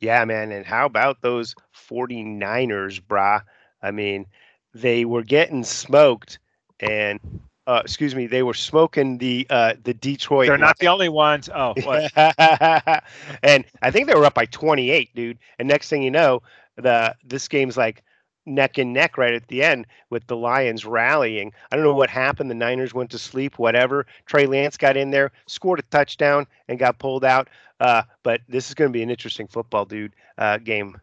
Yeah, 0.00 0.24
man. 0.24 0.50
And 0.50 0.66
how 0.66 0.86
about 0.86 1.22
those 1.22 1.54
49ers, 1.88 3.00
brah? 3.00 3.42
I 3.80 3.92
mean, 3.92 4.26
they 4.74 5.04
were 5.04 5.22
getting 5.22 5.62
smoked 5.62 6.38
and 6.80 7.20
uh, 7.66 7.80
excuse 7.82 8.14
me, 8.14 8.26
they 8.26 8.42
were 8.42 8.54
smoking 8.54 9.18
the 9.18 9.46
uh, 9.50 9.74
the 9.82 9.94
Detroit. 9.94 10.46
They're 10.46 10.58
not 10.58 10.78
the 10.78 10.86
only 10.86 11.08
ones. 11.08 11.48
Oh, 11.52 11.74
and 13.42 13.64
I 13.82 13.90
think 13.90 14.06
they 14.06 14.14
were 14.14 14.24
up 14.24 14.34
by 14.34 14.46
28, 14.46 15.14
dude. 15.14 15.38
And 15.58 15.66
next 15.66 15.88
thing 15.88 16.02
you 16.02 16.10
know, 16.10 16.42
the 16.76 17.14
this 17.24 17.48
game's 17.48 17.76
like 17.76 18.04
neck 18.46 18.78
and 18.78 18.92
neck 18.92 19.18
right 19.18 19.34
at 19.34 19.48
the 19.48 19.62
end 19.62 19.86
with 20.10 20.26
the 20.26 20.36
Lions 20.36 20.84
rallying. 20.84 21.52
I 21.70 21.76
don't 21.76 21.84
know 21.84 21.94
what 21.94 22.10
happened. 22.10 22.50
The 22.50 22.54
Niners 22.54 22.94
went 22.94 23.10
to 23.10 23.18
sleep, 23.18 23.58
whatever. 23.58 24.06
Trey 24.24 24.46
Lance 24.46 24.76
got 24.76 24.96
in 24.96 25.10
there, 25.10 25.32
scored 25.46 25.80
a 25.80 25.82
touchdown, 25.82 26.46
and 26.68 26.78
got 26.78 26.98
pulled 26.98 27.24
out. 27.24 27.48
Uh, 27.80 28.02
but 28.22 28.40
this 28.48 28.68
is 28.68 28.74
going 28.74 28.88
to 28.88 28.92
be 28.92 29.02
an 29.02 29.10
interesting 29.10 29.46
football, 29.46 29.84
dude, 29.84 30.14
uh, 30.38 30.58
game. 30.58 30.98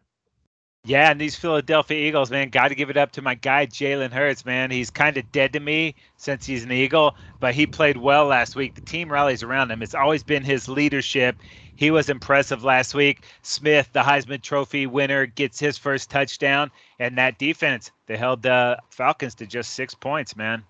Yeah, 0.86 1.10
and 1.10 1.18
these 1.18 1.34
Philadelphia 1.34 2.06
Eagles, 2.06 2.30
man, 2.30 2.50
got 2.50 2.68
to 2.68 2.74
give 2.74 2.90
it 2.90 2.98
up 2.98 3.12
to 3.12 3.22
my 3.22 3.34
guy 3.34 3.64
Jalen 3.64 4.12
Hurts, 4.12 4.44
man. 4.44 4.70
He's 4.70 4.90
kind 4.90 5.16
of 5.16 5.32
dead 5.32 5.54
to 5.54 5.60
me 5.60 5.94
since 6.18 6.44
he's 6.44 6.62
an 6.62 6.72
Eagle, 6.72 7.16
but 7.40 7.54
he 7.54 7.66
played 7.66 7.96
well 7.96 8.26
last 8.26 8.54
week. 8.54 8.74
The 8.74 8.82
team 8.82 9.10
rallies 9.10 9.42
around 9.42 9.70
him. 9.70 9.82
It's 9.82 9.94
always 9.94 10.22
been 10.22 10.44
his 10.44 10.68
leadership. 10.68 11.36
He 11.74 11.90
was 11.90 12.10
impressive 12.10 12.64
last 12.64 12.94
week. 12.94 13.24
Smith, 13.40 13.88
the 13.94 14.02
Heisman 14.02 14.42
Trophy 14.42 14.86
winner, 14.86 15.24
gets 15.24 15.58
his 15.58 15.78
first 15.78 16.10
touchdown, 16.10 16.70
and 16.98 17.16
that 17.16 17.38
defense, 17.38 17.90
they 18.06 18.18
held 18.18 18.42
the 18.42 18.78
Falcons 18.90 19.34
to 19.36 19.46
just 19.46 19.72
six 19.72 19.94
points, 19.94 20.36
man. 20.36 20.62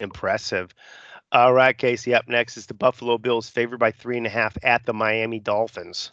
Impressive. 0.00 0.74
All 1.32 1.54
right, 1.54 1.76
Casey. 1.76 2.14
Up 2.14 2.28
next 2.28 2.58
is 2.58 2.66
the 2.66 2.74
Buffalo 2.74 3.16
Bills, 3.16 3.48
favored 3.48 3.78
by 3.78 3.90
three 3.90 4.18
and 4.18 4.26
a 4.26 4.30
half 4.30 4.54
at 4.62 4.84
the 4.84 4.92
Miami 4.92 5.40
Dolphins. 5.40 6.12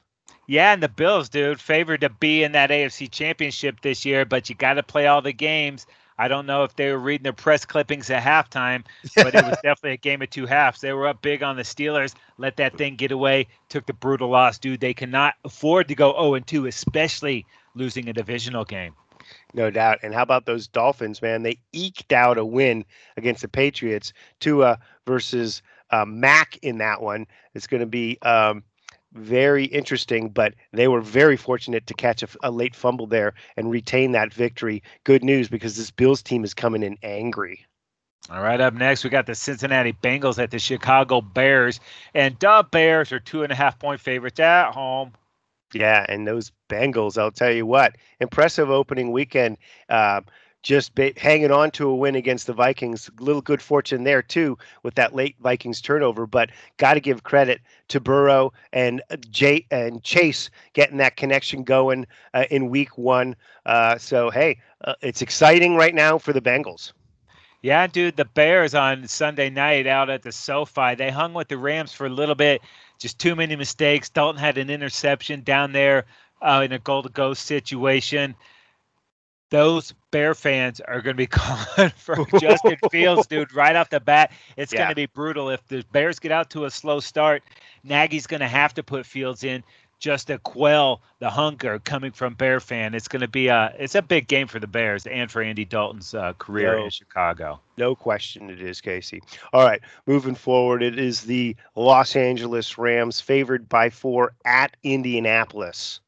Yeah, 0.50 0.74
and 0.74 0.82
the 0.82 0.90
Bills, 0.90 1.30
dude, 1.30 1.62
favored 1.62 2.02
to 2.02 2.10
be 2.10 2.42
in 2.42 2.54
that 2.54 2.72
AFC 2.72 3.12
championship 3.12 3.82
this 3.82 4.04
year, 4.04 4.26
but 4.26 4.50
you 4.50 4.56
got 4.56 4.74
to 4.74 4.82
play 4.82 5.06
all 5.06 5.22
the 5.22 5.32
games. 5.32 5.86
I 6.18 6.28
don't 6.28 6.48
know 6.48 6.64
if 6.64 6.76
they 6.76 6.92
were 6.92 6.98
reading 6.98 7.22
their 7.22 7.34
press 7.34 7.66
clippings 7.66 8.10
at 8.10 8.24
halftime, 8.24 8.84
but 9.16 9.36
it 9.36 9.46
was 9.46 9.60
definitely 9.64 9.92
a 9.92 9.98
game 9.98 10.24
of 10.24 10.32
two 10.32 10.48
halves. 10.48 10.82
They 10.82 10.92
were 10.92 11.06
up 11.06 11.22
big 11.22 11.44
on 11.44 11.56
the 11.56 11.62
Steelers, 11.62 12.16
let 12.40 12.58
that 12.58 12.80
thing 12.80 12.96
get 12.96 13.12
away, 13.12 13.46
took 13.70 13.86
the 13.86 13.94
brutal 13.94 14.30
loss, 14.30 14.58
dude. 14.58 14.80
They 14.80 14.96
cannot 14.96 15.36
afford 15.46 15.88
to 15.90 15.94
go 15.94 16.14
0 16.14 16.40
2, 16.40 16.66
especially 16.66 17.46
losing 17.76 18.10
a 18.10 18.14
divisional 18.14 18.66
game. 18.66 18.96
No 19.54 19.70
doubt. 19.70 20.00
And 20.02 20.16
how 20.16 20.24
about 20.24 20.48
those 20.48 20.66
Dolphins, 20.66 21.22
man? 21.22 21.44
They 21.44 21.60
eked 21.74 22.12
out 22.12 22.40
a 22.40 22.44
win 22.44 22.86
against 23.18 23.44
the 23.44 23.50
Patriots. 23.50 24.14
Tua 24.40 24.80
versus 25.06 25.62
uh, 25.92 26.06
Mac 26.06 26.58
in 26.64 26.80
that 26.80 27.04
one. 27.04 27.28
It's 27.54 27.68
going 27.68 27.82
to 27.82 27.86
be 27.86 28.18
um, 28.24 28.64
very 29.14 29.66
interesting, 29.66 30.30
but 30.30 30.54
they 30.72 30.88
were 30.88 31.02
very 31.02 31.38
fortunate 31.38 31.88
to 31.88 31.94
catch 31.94 32.24
a, 32.24 32.28
a, 32.44 32.52
late 32.52 32.76
fumble 32.76 33.08
there 33.08 33.34
and 33.58 33.72
retain 33.72 34.12
that 34.12 34.34
victory. 34.34 34.84
Good 35.04 35.24
news 35.24 35.50
because 35.50 35.76
this 35.76 35.92
Bills 35.92 36.22
team 36.22 36.44
is 36.44 36.54
coming 36.54 36.84
in 36.84 36.98
angry. 37.02 37.66
All 38.30 38.44
right, 38.44 38.62
up 38.62 38.76
next, 38.76 39.04
we 39.04 39.10
got 39.10 39.26
the 39.26 39.34
Cincinnati 39.34 39.94
Bengals 39.94 40.38
at 40.38 40.52
the 40.52 40.60
Chicago 40.60 41.22
Bears. 41.22 41.80
And 42.14 42.38
the 42.40 42.66
Bears 42.70 43.12
are 43.12 43.20
two 43.20 43.42
and 43.42 43.52
a 43.52 43.56
half 43.56 43.80
point 43.80 44.00
favorites 44.00 44.40
at 44.40 44.72
home. 44.72 45.14
Yeah, 45.74 46.06
and 46.08 46.28
those 46.28 46.52
Bengals, 46.70 47.18
I'll 47.18 47.32
tell 47.32 47.52
you 47.52 47.66
what, 47.66 47.96
impressive 48.20 48.70
opening 48.70 49.12
weekend. 49.12 49.58
Uh, 49.88 50.22
just 50.62 50.94
ba- 50.96 51.14
hanging 51.18 51.52
on 51.52 51.72
to 51.72 51.90
a 51.90 51.96
win 51.96 52.16
against 52.16 52.48
the 52.48 52.54
Vikings. 52.54 53.10
Little 53.20 53.42
good 53.42 53.62
fortune 53.62 54.04
there 54.04 54.22
too 54.22 54.58
with 54.84 54.96
that 54.96 55.16
late 55.16 55.36
Vikings 55.40 55.82
turnover, 55.82 56.26
but 56.28 56.50
got 56.78 56.96
to 56.96 57.00
give 57.00 57.24
credit 57.24 57.62
to 57.90 58.00
Burrow 58.00 58.52
and 58.74 59.02
uh, 59.10 59.18
Ja'Marr 59.18 60.04
Chase 60.04 60.50
getting 60.74 60.98
that 60.98 61.18
connection 61.18 61.64
going 61.64 62.06
uh, 62.34 62.46
in 62.52 62.70
Week 62.70 62.98
One. 62.98 63.36
Uh, 63.66 63.98
so 63.98 64.30
hey, 64.30 64.60
uh, 64.84 64.94
it's 65.02 65.22
exciting 65.22 65.76
right 65.76 65.96
now 65.96 66.18
for 66.18 66.34
the 66.34 66.42
Bengals. 66.42 66.94
Yeah, 67.62 67.88
dude, 67.88 68.16
the 68.16 68.26
Bears 68.26 68.74
on 68.74 69.06
Sunday 69.08 69.50
night 69.50 69.86
out 69.86 70.10
at 70.10 70.24
the 70.24 70.32
SoFi, 70.32 70.96
they 70.96 71.10
hung 71.10 71.34
with 71.34 71.50
the 71.50 71.58
Rams 71.58 71.92
for 71.92 72.06
a 72.06 72.10
little 72.10 72.36
bit. 72.36 72.62
Just 73.00 73.20
too 73.20 73.36
many 73.36 73.56
mistakes. 73.58 74.10
Dalton 74.10 74.40
had 74.40 74.58
an 74.58 74.70
interception 74.70 75.42
down 75.42 75.74
there 75.74 76.06
uh, 76.42 76.62
in 76.64 76.72
a 76.72 76.80
goal 76.80 77.04
to 77.04 77.10
go 77.10 77.34
situation 77.34 78.36
those 79.50 79.94
Bear 80.12 80.34
fans 80.34 80.80
are 80.82 81.02
going 81.02 81.16
to 81.16 81.18
be 81.18 81.28
calling 81.28 81.92
for 81.96 82.26
Justin 82.40 82.78
Fields, 82.92 83.28
dude, 83.28 83.54
right 83.54 83.76
off 83.76 83.90
the 83.90 84.00
bat. 84.00 84.32
It's 84.58 84.74
yeah. 84.74 84.80
going 84.80 84.90
to 84.90 84.96
be 84.96 85.06
brutal. 85.06 85.50
If 85.50 85.68
the 85.68 85.84
Bears 85.92 86.20
get 86.20 86.32
out 86.32 86.50
to 86.52 86.66
a 86.66 86.72
slow 86.72 87.00
start, 87.00 87.44
Nagy's 87.84 88.28
going 88.28 88.42
to 88.42 88.48
have 88.48 88.74
to 88.76 88.84
put 88.84 89.06
Fields 89.06 89.44
in 89.44 89.64
just 90.00 90.28
to 90.28 90.40
quell 90.40 91.02
the 91.20 91.30
hunger 91.30 91.78
coming 91.80 92.12
from 92.12 92.34
Bear 92.34 92.60
fan. 92.60 92.96
It's 92.96 93.08
going 93.08 93.22
to 93.22 93.28
be 93.28 93.48
a 93.48 93.74
it's 93.78 93.96
a 93.96 94.02
big 94.02 94.28
game 94.28 94.48
for 94.48 94.60
the 94.60 94.68
Bears 94.68 95.06
and 95.06 95.30
for 95.30 95.42
Andy 95.42 95.66
Dalton's 95.66 96.14
uh, 96.14 96.34
career 96.34 96.78
no, 96.78 96.86
in 96.86 96.90
Chicago. 96.90 97.60
No 97.78 97.96
question, 97.96 98.50
it 98.50 98.62
is 98.62 98.82
Casey. 98.82 99.22
All 99.54 99.64
right, 99.64 99.82
moving 100.08 100.36
forward, 100.36 100.82
it 100.82 100.98
is 100.98 101.22
the 101.22 101.56
Los 101.76 102.16
Angeles 102.16 102.78
Rams 102.78 103.20
favored 103.20 103.70
by 103.70 103.90
four 103.90 104.34
at 104.46 104.76
Indianapolis. 104.84 106.00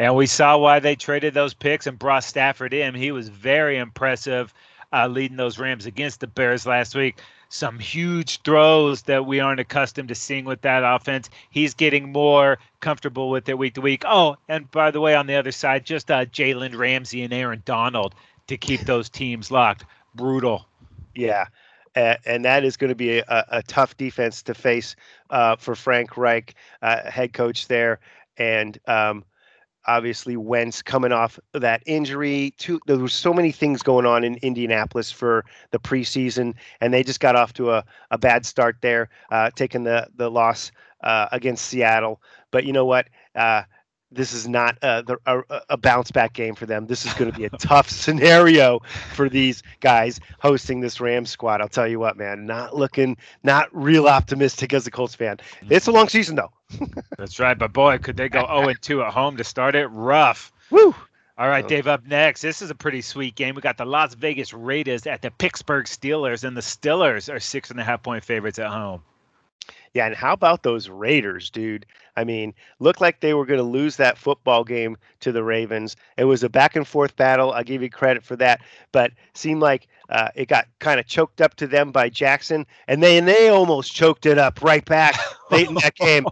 And 0.00 0.16
we 0.16 0.26
saw 0.26 0.56
why 0.56 0.78
they 0.78 0.96
traded 0.96 1.34
those 1.34 1.52
picks 1.52 1.86
and 1.86 1.98
brought 1.98 2.24
Stafford 2.24 2.72
in. 2.72 2.94
He 2.94 3.12
was 3.12 3.28
very 3.28 3.76
impressive 3.76 4.54
uh, 4.94 5.06
leading 5.06 5.36
those 5.36 5.58
Rams 5.58 5.84
against 5.84 6.20
the 6.20 6.26
Bears 6.26 6.64
last 6.64 6.94
week. 6.94 7.20
Some 7.50 7.78
huge 7.78 8.40
throws 8.40 9.02
that 9.02 9.26
we 9.26 9.40
aren't 9.40 9.60
accustomed 9.60 10.08
to 10.08 10.14
seeing 10.14 10.46
with 10.46 10.62
that 10.62 10.84
offense. 10.84 11.28
He's 11.50 11.74
getting 11.74 12.12
more 12.12 12.56
comfortable 12.80 13.28
with 13.28 13.46
it 13.50 13.58
week 13.58 13.74
to 13.74 13.82
week. 13.82 14.02
Oh, 14.06 14.38
and 14.48 14.70
by 14.70 14.90
the 14.90 15.02
way, 15.02 15.14
on 15.14 15.26
the 15.26 15.34
other 15.34 15.52
side, 15.52 15.84
just 15.84 16.10
uh, 16.10 16.24
Jalen 16.24 16.78
Ramsey 16.78 17.22
and 17.22 17.34
Aaron 17.34 17.60
Donald 17.66 18.14
to 18.46 18.56
keep 18.56 18.80
those 18.80 19.10
teams 19.10 19.50
locked. 19.50 19.84
Brutal. 20.14 20.66
Yeah. 21.14 21.48
And 21.94 22.42
that 22.46 22.64
is 22.64 22.78
going 22.78 22.88
to 22.88 22.94
be 22.94 23.18
a, 23.18 23.44
a, 23.50 23.62
tough 23.64 23.98
defense 23.98 24.40
to 24.44 24.54
face 24.54 24.96
uh, 25.28 25.56
for 25.56 25.74
Frank 25.74 26.16
Reich, 26.16 26.54
uh, 26.80 27.10
head 27.10 27.34
coach 27.34 27.68
there. 27.68 28.00
And 28.38 28.78
um, 28.86 29.24
obviously 29.86 30.36
Wentz 30.36 30.82
coming 30.82 31.12
off 31.12 31.38
that 31.52 31.82
injury. 31.86 32.54
Too, 32.58 32.80
there 32.86 32.98
was 32.98 33.12
so 33.12 33.32
many 33.32 33.52
things 33.52 33.82
going 33.82 34.06
on 34.06 34.24
in 34.24 34.36
Indianapolis 34.36 35.10
for 35.10 35.44
the 35.70 35.78
preseason, 35.78 36.54
and 36.80 36.92
they 36.92 37.02
just 37.02 37.20
got 37.20 37.36
off 37.36 37.52
to 37.54 37.72
a, 37.72 37.84
a 38.10 38.18
bad 38.18 38.46
start 38.46 38.76
there, 38.80 39.08
uh, 39.30 39.50
taking 39.54 39.84
the 39.84 40.08
the 40.16 40.30
loss 40.30 40.72
uh, 41.02 41.28
against 41.32 41.66
Seattle. 41.66 42.20
But 42.50 42.64
you 42.64 42.72
know 42.72 42.84
what? 42.84 43.08
Uh, 43.34 43.62
this 44.12 44.32
is 44.32 44.48
not 44.48 44.76
a, 44.82 45.04
a, 45.26 45.42
a, 45.70 45.76
bounce 45.76 46.10
back 46.10 46.32
game 46.32 46.54
for 46.54 46.66
them. 46.66 46.86
This 46.86 47.06
is 47.06 47.14
going 47.14 47.30
to 47.30 47.36
be 47.36 47.44
a 47.44 47.50
tough 47.58 47.88
scenario 47.88 48.80
for 49.14 49.28
these 49.28 49.62
guys 49.80 50.20
hosting 50.40 50.80
this 50.80 51.00
Rams 51.00 51.30
squad. 51.30 51.60
I'll 51.60 51.68
tell 51.68 51.86
you 51.86 52.00
what, 52.00 52.16
man, 52.16 52.46
not 52.46 52.74
looking, 52.74 53.16
not 53.44 53.68
real 53.72 54.08
optimistic 54.08 54.72
as 54.72 54.86
a 54.86 54.90
Colts 54.90 55.14
fan. 55.14 55.36
Mm-hmm. 55.36 55.72
It's 55.72 55.86
a 55.86 55.92
long 55.92 56.08
season, 56.08 56.36
though. 56.36 56.52
That's 57.18 57.38
right. 57.38 57.58
But 57.58 57.72
boy, 57.72 57.98
could 57.98 58.16
they 58.16 58.28
go 58.28 58.46
0 58.46 58.74
2 58.80 59.02
at 59.02 59.12
home 59.12 59.36
to 59.36 59.44
start 59.44 59.74
it? 59.74 59.86
Rough. 59.86 60.52
Woo. 60.70 60.94
All 61.38 61.48
right, 61.48 61.66
Dave, 61.66 61.86
up 61.86 62.04
next. 62.04 62.42
This 62.42 62.60
is 62.60 62.68
a 62.68 62.74
pretty 62.74 63.00
sweet 63.00 63.34
game. 63.34 63.54
We 63.54 63.62
got 63.62 63.78
the 63.78 63.86
Las 63.86 64.12
Vegas 64.12 64.52
Raiders 64.52 65.06
at 65.06 65.22
the 65.22 65.30
Pittsburgh 65.30 65.86
Steelers, 65.86 66.44
and 66.44 66.54
the 66.54 66.60
Steelers 66.60 67.32
are 67.32 67.40
six 67.40 67.70
and 67.70 67.80
a 67.80 67.82
half 67.82 68.02
point 68.02 68.22
favorites 68.22 68.58
at 68.58 68.68
home. 68.68 69.00
Yeah, 69.94 70.06
and 70.06 70.14
how 70.14 70.32
about 70.32 70.62
those 70.62 70.88
Raiders, 70.88 71.50
dude? 71.50 71.86
I 72.16 72.24
mean, 72.24 72.54
looked 72.78 73.00
like 73.00 73.20
they 73.20 73.34
were 73.34 73.46
going 73.46 73.58
to 73.58 73.64
lose 73.64 73.96
that 73.96 74.18
football 74.18 74.64
game 74.64 74.96
to 75.20 75.32
the 75.32 75.42
Ravens. 75.42 75.96
It 76.16 76.24
was 76.24 76.42
a 76.42 76.48
back 76.48 76.76
and 76.76 76.86
forth 76.86 77.16
battle. 77.16 77.52
I 77.52 77.62
give 77.62 77.82
you 77.82 77.90
credit 77.90 78.22
for 78.22 78.36
that, 78.36 78.60
but 78.92 79.12
seemed 79.34 79.60
like 79.60 79.88
uh, 80.08 80.28
it 80.34 80.48
got 80.48 80.66
kind 80.80 81.00
of 81.00 81.06
choked 81.06 81.40
up 81.40 81.54
to 81.56 81.66
them 81.66 81.92
by 81.92 82.08
Jackson, 82.08 82.66
and 82.88 83.02
they 83.02 83.18
and 83.18 83.26
they 83.28 83.48
almost 83.48 83.94
choked 83.94 84.26
it 84.26 84.38
up 84.38 84.62
right 84.62 84.84
back 84.84 85.14
late 85.50 85.68
in 85.68 85.74
that 85.76 85.94
game. 85.94 86.26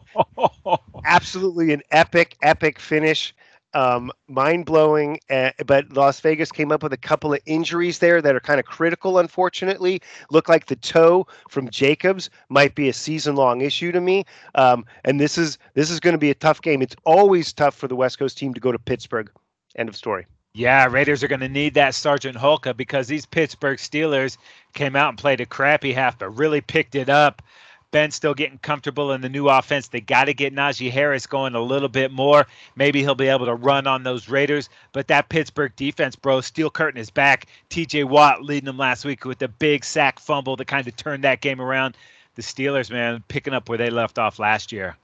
Absolutely 1.04 1.73
an 1.73 1.83
epic, 1.90 2.37
epic 2.42 2.78
finish 2.78 3.35
um, 3.75 4.11
mind 4.29 4.67
blowing. 4.67 5.19
Uh, 5.31 5.51
but 5.67 5.93
Las 5.93 6.21
Vegas 6.21 6.51
came 6.51 6.73
up 6.73 6.83
with 6.83 6.93
a 6.93 6.99
couple 6.99 7.33
of 7.33 7.41
injuries 7.47 7.99
there 7.99 8.21
that 8.23 8.35
are 8.35 8.41
kind 8.41 8.61
of 8.61 8.67
critical, 8.67 9.19
unfortunately. 9.19 10.01
Look 10.31 10.49
like 10.49 10.67
the 10.67 10.77
toe 10.77 11.27
from 11.49 11.71
Jacobs 11.71 12.31
might 12.49 12.75
be 12.75 12.89
a 12.89 12.93
season 12.93 13.37
long 13.37 13.61
issue 13.61 13.93
to 13.93 14.01
me. 14.01 14.25
Um, 14.55 14.85
and 15.05 15.21
this 15.21 15.39
is 15.39 15.59
this 15.75 15.91
is 15.91 16.01
going 16.01 16.15
to 16.15 16.19
be 16.19 16.31
a 16.31 16.35
tough 16.35 16.63
game. 16.63 16.83
It's 16.83 16.97
always 17.05 17.53
tough 17.53 17.75
for 17.75 17.89
the 17.89 17.97
West 17.97 18.19
Coast 18.19 18.39
team 18.39 18.55
to 18.55 18.61
go 18.61 18.73
to 18.73 18.79
Pittsburgh. 18.79 19.31
End 19.77 19.89
of 19.89 19.97
story. 19.97 20.27
Yeah, 20.55 20.87
Raiders 20.87 21.23
are 21.23 21.29
going 21.29 21.41
to 21.41 21.49
need 21.49 21.75
that 21.75 21.95
Sergeant 21.95 22.37
Hulka 22.37 22.77
because 22.77 23.07
these 23.07 23.27
Pittsburgh 23.27 23.79
Steelers 23.79 24.39
came 24.75 24.97
out 24.97 25.11
and 25.11 25.19
played 25.19 25.41
a 25.41 25.47
crappy 25.47 25.93
half, 25.93 26.19
but 26.19 26.31
really 26.31 26.61
picked 26.61 26.95
it 26.95 27.09
up. 27.09 27.43
Ben's 27.90 28.14
still 28.14 28.35
getting 28.35 28.59
comfortable 28.59 29.12
in 29.12 29.23
the 29.23 29.28
new 29.28 29.49
offense. 29.49 29.88
They 29.88 30.00
got 30.00 30.25
to 30.25 30.35
get 30.35 30.54
Najee 30.54 30.90
Harris 30.90 31.26
going 31.26 31.54
a 31.54 31.61
little 31.61 31.88
bit 31.88 32.12
more. 32.12 32.47
Maybe 32.76 33.00
he'll 33.00 33.14
be 33.14 33.28
able 33.28 33.47
to 33.47 33.54
run 33.54 33.87
on 33.87 34.02
those 34.02 34.28
Raiders. 34.28 34.68
But 34.92 35.09
that 35.09 35.30
Pittsburgh 35.30 35.73
defense, 35.76 36.14
bro, 36.14 36.42
steel 36.42 36.71
curtain 36.71 37.00
is 37.00 37.11
back. 37.11 37.47
TJ 37.71 38.04
Watt 38.04 38.42
leading 38.42 38.66
them 38.66 38.76
last 38.76 39.04
week 39.04 39.25
with 39.25 39.38
the 39.38 39.49
big 39.49 39.85
sack 39.85 40.21
fumble 40.21 40.57
that 40.57 40.66
kind 40.66 40.87
of 40.87 40.97
turned 40.97 41.25
that 41.25 41.40
game 41.40 41.61
around. 41.61 41.97
The 42.35 42.42
Steelers, 42.42 42.90
man, 42.90 43.25
picking 43.28 43.54
up 43.54 43.68
where 43.68 43.78
they 43.78 43.90
left 43.90 44.18
off 44.18 44.38
last 44.38 44.71
year. 44.71 44.97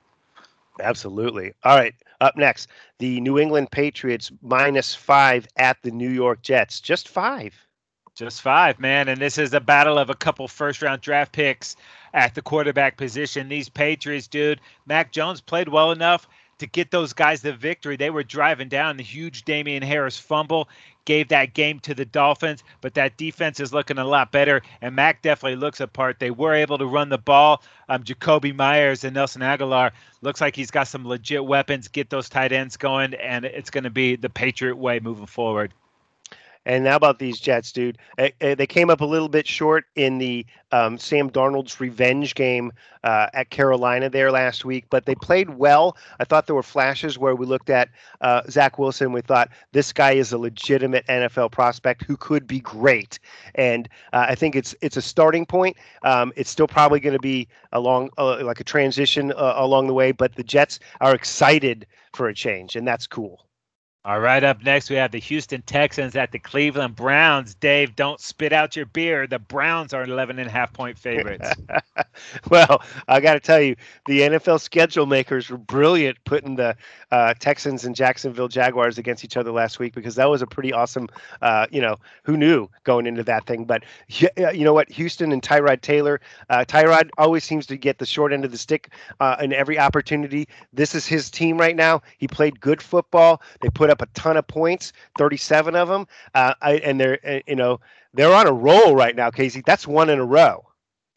Absolutely. 0.80 1.52
All 1.64 1.76
right. 1.76 1.94
Up 2.20 2.36
next, 2.36 2.68
the 2.98 3.20
New 3.20 3.38
England 3.38 3.70
Patriots 3.70 4.30
minus 4.42 4.94
five 4.94 5.48
at 5.56 5.78
the 5.82 5.90
New 5.90 6.08
York 6.10 6.42
Jets. 6.42 6.80
Just 6.80 7.08
five. 7.08 7.54
Just 8.14 8.42
five, 8.42 8.78
man. 8.78 9.08
And 9.08 9.20
this 9.20 9.38
is 9.38 9.52
a 9.54 9.60
battle 9.60 9.98
of 9.98 10.08
a 10.10 10.14
couple 10.14 10.46
first 10.46 10.82
round 10.82 11.00
draft 11.00 11.32
picks 11.32 11.74
at 12.14 12.34
the 12.34 12.40
quarterback 12.40 12.96
position. 12.96 13.48
These 13.48 13.68
Patriots, 13.68 14.28
dude, 14.28 14.60
Mac 14.86 15.12
Jones 15.12 15.42
played 15.42 15.68
well 15.68 15.90
enough 15.90 16.26
to 16.58 16.66
get 16.66 16.92
those 16.92 17.12
guys 17.12 17.42
the 17.42 17.52
victory. 17.52 17.96
They 17.96 18.10
were 18.10 18.22
driving 18.22 18.68
down 18.68 18.96
the 18.96 19.02
huge 19.02 19.44
Damien 19.44 19.82
Harris 19.82 20.16
fumble, 20.16 20.68
gave 21.04 21.28
that 21.28 21.52
game 21.52 21.80
to 21.80 21.94
the 21.94 22.04
Dolphins, 22.04 22.62
but 22.80 22.94
that 22.94 23.16
defense 23.16 23.58
is 23.58 23.74
looking 23.74 23.98
a 23.98 24.04
lot 24.04 24.30
better, 24.30 24.62
and 24.80 24.94
Mac 24.94 25.20
definitely 25.20 25.56
looks 25.56 25.80
apart. 25.80 26.20
They 26.20 26.30
were 26.30 26.54
able 26.54 26.78
to 26.78 26.86
run 26.86 27.08
the 27.08 27.18
ball. 27.18 27.62
Um, 27.88 28.04
Jakobi 28.04 28.54
Meyers 28.54 29.02
and 29.02 29.14
Nelson 29.14 29.42
Agholor 29.42 29.90
looks 30.22 30.40
like 30.40 30.54
he's 30.54 30.70
got 30.70 30.88
some 30.88 31.06
legit 31.06 31.44
weapons, 31.44 31.88
get 31.88 32.08
those 32.08 32.28
tight 32.28 32.52
ends 32.52 32.76
going, 32.76 33.14
and 33.14 33.44
it's 33.44 33.70
going 33.70 33.84
to 33.84 33.90
be 33.90 34.14
the 34.14 34.30
Patriot 34.30 34.76
way 34.76 35.00
moving 35.00 35.26
forward. 35.26 35.74
And 36.66 36.86
how 36.86 36.96
about 36.96 37.18
these 37.18 37.38
Jets, 37.38 37.72
dude? 37.72 37.98
They 38.40 38.66
came 38.66 38.88
up 38.90 39.00
a 39.00 39.06
little 39.06 39.28
bit 39.28 39.46
short 39.46 39.84
in 39.96 40.18
the 40.18 40.46
um, 40.72 40.98
Sam 40.98 41.30
Darnold's 41.30 41.78
revenge 41.78 42.34
game 42.34 42.72
uh, 43.04 43.28
at 43.32 43.50
Carolina 43.50 44.10
there 44.10 44.32
last 44.32 44.64
week, 44.64 44.86
but 44.90 45.06
they 45.06 45.14
played 45.14 45.50
well. 45.50 45.96
I 46.18 46.24
thought 46.24 46.46
there 46.46 46.56
were 46.56 46.62
flashes 46.64 47.18
where 47.18 47.36
we 47.36 47.46
looked 47.46 47.70
at 47.70 47.90
uh, 48.22 48.42
Zach 48.50 48.78
Wilson. 48.78 49.12
We 49.12 49.20
thought 49.20 49.50
this 49.72 49.92
guy 49.92 50.12
is 50.12 50.32
a 50.32 50.38
legitimate 50.38 51.06
NFL 51.06 51.52
prospect 51.52 52.02
who 52.02 52.16
could 52.16 52.46
be 52.46 52.60
great, 52.60 53.18
and 53.54 53.88
uh, 54.12 54.26
I 54.28 54.34
think 54.34 54.56
it's 54.56 54.74
it's 54.80 54.96
a 54.96 55.02
starting 55.02 55.46
point. 55.46 55.76
Um, 56.02 56.32
it's 56.34 56.50
still 56.50 56.68
probably 56.68 56.98
going 56.98 57.16
to 57.16 57.22
be 57.22 57.46
along 57.72 58.10
uh, 58.18 58.42
like 58.42 58.60
a 58.60 58.64
transition 58.64 59.32
uh, 59.32 59.54
along 59.56 59.86
the 59.86 59.94
way, 59.94 60.12
but 60.12 60.34
the 60.34 60.44
Jets 60.44 60.80
are 61.00 61.14
excited 61.14 61.86
for 62.14 62.28
a 62.28 62.34
change, 62.34 62.74
and 62.74 62.88
that's 62.88 63.06
cool. 63.06 63.44
All 64.06 64.20
right, 64.20 64.44
up 64.44 64.62
next 64.62 64.90
we 64.90 64.96
have 64.96 65.12
the 65.12 65.18
Houston 65.18 65.62
Texans 65.62 66.14
at 66.14 66.30
the 66.30 66.38
Cleveland 66.38 66.94
Browns. 66.94 67.54
Dave, 67.54 67.96
don't 67.96 68.20
spit 68.20 68.52
out 68.52 68.76
your 68.76 68.84
beer. 68.84 69.26
The 69.26 69.38
Browns 69.38 69.94
are 69.94 70.02
11 70.02 70.38
and 70.38 70.46
a 70.46 70.52
half 70.52 70.74
point 70.74 70.98
favorites. 70.98 71.48
well, 72.50 72.82
I 73.08 73.20
got 73.20 73.32
to 73.32 73.40
tell 73.40 73.62
you, 73.62 73.76
the 74.04 74.20
NFL 74.20 74.60
schedule 74.60 75.06
makers 75.06 75.48
were 75.48 75.56
brilliant 75.56 76.18
putting 76.26 76.56
the 76.56 76.76
uh, 77.12 77.32
Texans 77.38 77.86
and 77.86 77.96
Jacksonville 77.96 78.48
Jaguars 78.48 78.98
against 78.98 79.24
each 79.24 79.38
other 79.38 79.50
last 79.50 79.78
week 79.78 79.94
because 79.94 80.16
that 80.16 80.28
was 80.28 80.42
a 80.42 80.46
pretty 80.46 80.74
awesome, 80.74 81.08
uh, 81.40 81.66
you 81.70 81.80
know, 81.80 81.96
who 82.24 82.36
knew 82.36 82.68
going 82.82 83.06
into 83.06 83.22
that 83.22 83.46
thing. 83.46 83.64
But 83.64 83.84
you 84.08 84.64
know 84.64 84.74
what? 84.74 84.90
Houston 84.90 85.32
and 85.32 85.40
Tyrod 85.40 85.80
Taylor, 85.80 86.20
uh, 86.50 86.66
Tyrod 86.68 87.08
always 87.16 87.42
seems 87.44 87.64
to 87.68 87.78
get 87.78 87.96
the 87.96 88.06
short 88.06 88.34
end 88.34 88.44
of 88.44 88.50
the 88.50 88.58
stick 88.58 88.90
uh, 89.20 89.36
in 89.40 89.54
every 89.54 89.78
opportunity. 89.78 90.46
This 90.74 90.94
is 90.94 91.06
his 91.06 91.30
team 91.30 91.56
right 91.56 91.74
now. 91.74 92.02
He 92.18 92.28
played 92.28 92.60
good 92.60 92.82
football. 92.82 93.40
They 93.62 93.70
put 93.70 93.88
up 93.88 93.93
a 94.02 94.06
ton 94.14 94.36
of 94.36 94.46
points, 94.46 94.92
37 95.18 95.74
of 95.74 95.88
them. 95.88 96.06
Uh, 96.34 96.54
I, 96.60 96.74
and 96.74 97.00
they're, 97.00 97.18
uh, 97.26 97.40
you 97.46 97.56
know, 97.56 97.80
they're 98.14 98.34
on 98.34 98.46
a 98.46 98.52
roll 98.52 98.94
right 98.94 99.14
now, 99.14 99.30
Casey. 99.30 99.62
That's 99.64 99.86
one 99.86 100.08
in 100.08 100.18
a 100.18 100.24
row. 100.24 100.64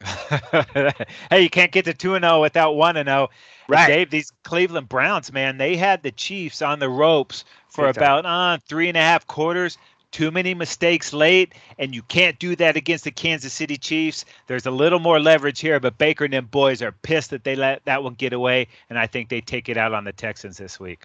hey, 0.00 1.42
you 1.42 1.50
can't 1.50 1.72
get 1.72 1.84
to 1.84 1.94
2 1.94 2.14
and 2.14 2.24
0 2.24 2.40
without 2.40 2.76
1 2.76 2.96
and 2.96 3.08
0. 3.08 3.28
Right. 3.68 3.86
Dave, 3.86 4.10
these 4.10 4.32
Cleveland 4.44 4.88
Browns, 4.88 5.32
man, 5.32 5.58
they 5.58 5.76
had 5.76 6.02
the 6.02 6.10
Chiefs 6.10 6.62
on 6.62 6.78
the 6.78 6.88
ropes 6.88 7.44
for 7.68 7.88
about 7.88 8.24
uh, 8.24 8.58
three 8.66 8.88
and 8.88 8.96
a 8.96 9.00
half 9.00 9.26
quarters. 9.26 9.76
Too 10.10 10.30
many 10.30 10.54
mistakes 10.54 11.12
late, 11.12 11.52
and 11.78 11.94
you 11.94 12.00
can't 12.02 12.38
do 12.38 12.56
that 12.56 12.76
against 12.76 13.04
the 13.04 13.10
Kansas 13.10 13.52
City 13.52 13.76
Chiefs. 13.76 14.24
There's 14.46 14.64
a 14.64 14.70
little 14.70 15.00
more 15.00 15.20
leverage 15.20 15.60
here, 15.60 15.78
but 15.78 15.98
Baker 15.98 16.24
and 16.24 16.32
them 16.32 16.46
boys 16.46 16.80
are 16.80 16.92
pissed 16.92 17.28
that 17.30 17.44
they 17.44 17.54
let 17.54 17.84
that 17.84 18.02
one 18.02 18.14
get 18.14 18.32
away, 18.32 18.68
and 18.88 18.98
I 18.98 19.06
think 19.06 19.28
they 19.28 19.42
take 19.42 19.68
it 19.68 19.76
out 19.76 19.92
on 19.92 20.04
the 20.04 20.12
Texans 20.12 20.56
this 20.56 20.80
week. 20.80 21.04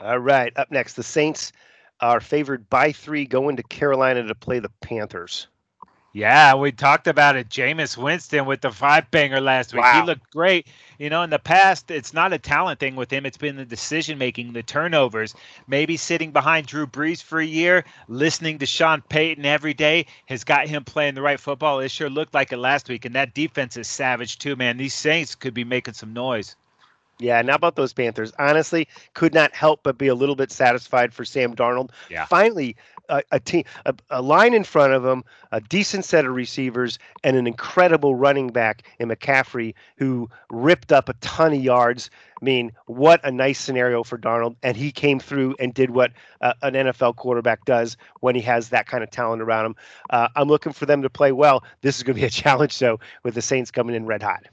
All 0.00 0.18
right. 0.18 0.52
Up 0.56 0.70
next, 0.70 0.94
the 0.94 1.02
Saints 1.02 1.52
are 2.00 2.20
favored 2.20 2.68
by 2.70 2.92
three 2.92 3.26
going 3.26 3.56
to 3.56 3.62
Carolina 3.62 4.22
to 4.22 4.34
play 4.34 4.58
the 4.58 4.70
Panthers. 4.80 5.46
Yeah, 6.12 6.56
we 6.56 6.72
talked 6.72 7.06
about 7.06 7.36
it. 7.36 7.48
Jameis 7.50 7.96
Winston 7.96 8.44
with 8.44 8.62
the 8.62 8.72
five 8.72 9.08
banger 9.12 9.40
last 9.40 9.72
week. 9.72 9.82
Wow. 9.82 10.00
He 10.00 10.06
looked 10.06 10.28
great. 10.32 10.66
You 10.98 11.08
know, 11.08 11.22
in 11.22 11.30
the 11.30 11.38
past, 11.38 11.88
it's 11.88 12.12
not 12.12 12.32
a 12.32 12.38
talent 12.38 12.80
thing 12.80 12.96
with 12.96 13.12
him. 13.12 13.24
It's 13.24 13.36
been 13.36 13.54
the 13.54 13.64
decision 13.64 14.18
making, 14.18 14.52
the 14.52 14.64
turnovers. 14.64 15.36
Maybe 15.68 15.96
sitting 15.96 16.32
behind 16.32 16.66
Drew 16.66 16.86
Brees 16.86 17.22
for 17.22 17.38
a 17.38 17.46
year, 17.46 17.84
listening 18.08 18.58
to 18.58 18.66
Sean 18.66 19.02
Payton 19.02 19.46
every 19.46 19.72
day 19.72 20.06
has 20.26 20.42
got 20.42 20.66
him 20.66 20.82
playing 20.82 21.14
the 21.14 21.22
right 21.22 21.38
football. 21.38 21.78
It 21.78 21.92
sure 21.92 22.10
looked 22.10 22.34
like 22.34 22.50
it 22.50 22.58
last 22.58 22.88
week. 22.88 23.04
And 23.04 23.14
that 23.14 23.34
defense 23.34 23.76
is 23.76 23.86
savage, 23.86 24.38
too, 24.38 24.56
man. 24.56 24.78
These 24.78 24.94
Saints 24.94 25.36
could 25.36 25.54
be 25.54 25.64
making 25.64 25.94
some 25.94 26.12
noise. 26.12 26.56
Yeah, 27.20 27.40
not 27.42 27.56
about 27.56 27.76
those 27.76 27.92
Panthers. 27.92 28.32
Honestly, 28.38 28.88
could 29.14 29.34
not 29.34 29.54
help 29.54 29.82
but 29.82 29.98
be 29.98 30.08
a 30.08 30.14
little 30.14 30.34
bit 30.34 30.50
satisfied 30.50 31.12
for 31.12 31.24
Sam 31.24 31.54
Darnold. 31.54 31.90
Yeah. 32.08 32.24
Finally, 32.24 32.76
a, 33.10 33.22
a 33.32 33.40
team, 33.40 33.64
a, 33.84 33.94
a, 34.10 34.22
line 34.22 34.54
in 34.54 34.64
front 34.64 34.94
of 34.94 35.04
him, 35.04 35.24
a 35.52 35.60
decent 35.60 36.04
set 36.04 36.24
of 36.24 36.34
receivers, 36.34 36.98
and 37.22 37.36
an 37.36 37.46
incredible 37.46 38.14
running 38.14 38.48
back 38.48 38.84
in 38.98 39.08
McCaffrey 39.08 39.74
who 39.96 40.30
ripped 40.50 40.92
up 40.92 41.08
a 41.08 41.14
ton 41.14 41.52
of 41.52 41.60
yards. 41.60 42.08
I 42.40 42.44
mean, 42.44 42.72
what 42.86 43.20
a 43.24 43.30
nice 43.30 43.58
scenario 43.58 44.02
for 44.02 44.16
Darnold, 44.16 44.56
and 44.62 44.76
he 44.76 44.92
came 44.92 45.20
through 45.20 45.56
and 45.58 45.74
did 45.74 45.90
what 45.90 46.12
uh, 46.40 46.54
an 46.62 46.74
NFL 46.74 47.16
quarterback 47.16 47.64
does 47.66 47.96
when 48.20 48.34
he 48.34 48.40
has 48.42 48.70
that 48.70 48.86
kind 48.86 49.04
of 49.04 49.10
talent 49.10 49.42
around 49.42 49.66
him. 49.66 49.76
Uh, 50.08 50.28
I'm 50.36 50.48
looking 50.48 50.72
for 50.72 50.86
them 50.86 51.02
to 51.02 51.10
play 51.10 51.32
well. 51.32 51.64
This 51.82 51.98
is 51.98 52.02
going 52.02 52.14
to 52.14 52.20
be 52.20 52.26
a 52.26 52.30
challenge, 52.42 52.78
though, 52.78 53.00
with 53.24 53.34
the 53.34 53.42
Saints 53.42 53.70
coming 53.70 53.94
in 53.94 54.06
red 54.06 54.22
hot. 54.22 54.46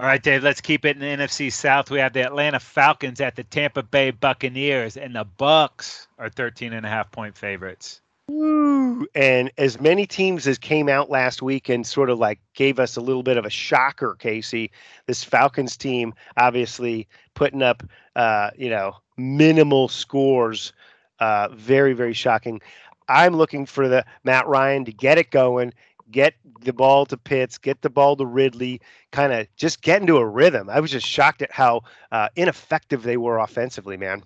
All 0.00 0.06
right, 0.06 0.22
Dave, 0.22 0.42
let's 0.42 0.62
keep 0.62 0.86
it 0.86 0.96
in 0.96 1.00
the 1.00 1.24
NFC 1.24 1.52
South. 1.52 1.90
We 1.90 1.98
have 1.98 2.14
the 2.14 2.22
Atlanta 2.22 2.58
Falcons 2.58 3.20
at 3.20 3.36
the 3.36 3.44
Tampa 3.44 3.82
Bay 3.82 4.12
Buccaneers, 4.12 4.96
and 4.96 5.14
the 5.14 5.24
Bucks 5.24 6.08
are 6.18 6.30
13 6.30 6.72
and 6.72 6.86
a 6.86 6.88
half 6.88 7.12
point 7.12 7.36
favorites. 7.36 8.00
Woo. 8.26 9.06
And 9.14 9.52
as 9.58 9.78
many 9.78 10.06
teams 10.06 10.46
as 10.46 10.56
came 10.56 10.88
out 10.88 11.10
last 11.10 11.42
week 11.42 11.68
and 11.68 11.86
sort 11.86 12.08
of 12.08 12.18
like 12.18 12.40
gave 12.54 12.80
us 12.80 12.96
a 12.96 13.02
little 13.02 13.22
bit 13.22 13.36
of 13.36 13.44
a 13.44 13.50
shocker, 13.50 14.16
Casey, 14.18 14.70
this 15.04 15.22
Falcons 15.22 15.76
team 15.76 16.14
obviously 16.38 17.06
putting 17.34 17.60
up, 17.60 17.82
uh, 18.16 18.52
you 18.56 18.70
know, 18.70 18.96
minimal 19.18 19.88
scores. 19.88 20.72
Uh, 21.18 21.48
very, 21.52 21.92
very 21.92 22.14
shocking. 22.14 22.62
I'm 23.06 23.36
looking 23.36 23.66
for 23.66 23.86
the 23.86 24.06
Matt 24.24 24.46
Ryan 24.46 24.86
to 24.86 24.92
get 24.92 25.18
it 25.18 25.30
going 25.30 25.74
get 26.10 26.34
the 26.62 26.72
ball 26.72 27.06
to 27.06 27.16
Pitts, 27.16 27.58
get 27.58 27.82
the 27.82 27.90
ball 27.90 28.16
to 28.16 28.26
Ridley, 28.26 28.80
kind 29.12 29.32
of 29.32 29.46
just 29.56 29.82
get 29.82 30.00
into 30.00 30.16
a 30.16 30.26
rhythm. 30.26 30.68
I 30.68 30.80
was 30.80 30.90
just 30.90 31.06
shocked 31.06 31.42
at 31.42 31.52
how 31.52 31.82
uh, 32.12 32.28
ineffective 32.36 33.02
they 33.02 33.16
were 33.16 33.38
offensively, 33.38 33.96
man. 33.96 34.22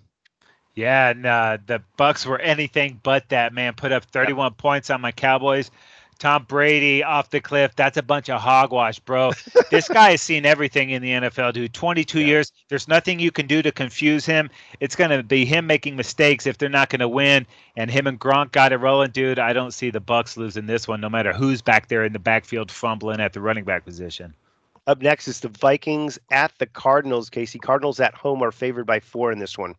Yeah, 0.75 1.09
and 1.09 1.25
uh, 1.25 1.57
the 1.65 1.81
Bucks 1.95 2.25
were 2.25 2.39
anything 2.39 2.99
but 3.01 3.29
that, 3.29 3.53
man. 3.53 3.73
Put 3.75 3.93
up 3.93 4.03
31 4.05 4.47
yep. 4.47 4.57
points 4.57 4.89
on 4.89 4.99
my 4.99 5.13
Cowboys. 5.13 5.71
Tom 6.19 6.45
Brady 6.47 7.03
off 7.03 7.29
the 7.29 7.41
cliff. 7.41 7.75
That's 7.75 7.97
a 7.97 8.03
bunch 8.03 8.29
of 8.29 8.39
hogwash, 8.39 8.99
bro. 8.99 9.31
this 9.71 9.87
guy 9.87 10.11
has 10.11 10.21
seen 10.21 10.45
everything 10.45 10.89
in 10.89 11.01
the 11.01 11.09
NFL, 11.09 11.53
dude. 11.53 11.73
22 11.73 12.19
yeah. 12.19 12.25
years. 12.25 12.51
There's 12.69 12.87
nothing 12.87 13.19
you 13.19 13.31
can 13.31 13.47
do 13.47 13.61
to 13.61 13.71
confuse 13.71 14.25
him. 14.25 14.49
It's 14.79 14.95
going 14.95 15.11
to 15.11 15.23
be 15.23 15.45
him 15.45 15.67
making 15.67 15.95
mistakes 15.95 16.45
if 16.47 16.57
they're 16.57 16.69
not 16.69 16.89
going 16.89 16.99
to 16.99 17.09
win. 17.09 17.45
And 17.77 17.91
him 17.91 18.07
and 18.07 18.19
Gronk 18.19 18.51
got 18.51 18.71
it 18.71 18.77
rolling, 18.77 19.11
dude. 19.11 19.39
I 19.39 19.53
don't 19.53 19.73
see 19.73 19.89
the 19.89 19.99
Bucks 19.99 20.37
losing 20.37 20.65
this 20.65 20.87
one, 20.87 21.01
no 21.01 21.09
matter 21.09 21.33
who's 21.33 21.61
back 21.61 21.87
there 21.87 22.05
in 22.05 22.13
the 22.13 22.19
backfield 22.19 22.71
fumbling 22.71 23.19
at 23.19 23.33
the 23.33 23.41
running 23.41 23.65
back 23.65 23.85
position. 23.85 24.33
Up 24.87 25.01
next 25.01 25.27
is 25.27 25.39
the 25.39 25.49
Vikings 25.49 26.19
at 26.31 26.53
the 26.59 26.67
Cardinals. 26.67 27.29
Casey 27.29 27.57
Cardinals 27.57 27.99
at 27.99 28.13
home 28.13 28.43
are 28.43 28.51
favored 28.51 28.85
by 28.85 28.99
four 28.99 29.31
in 29.31 29.39
this 29.39 29.57
one. 29.57 29.75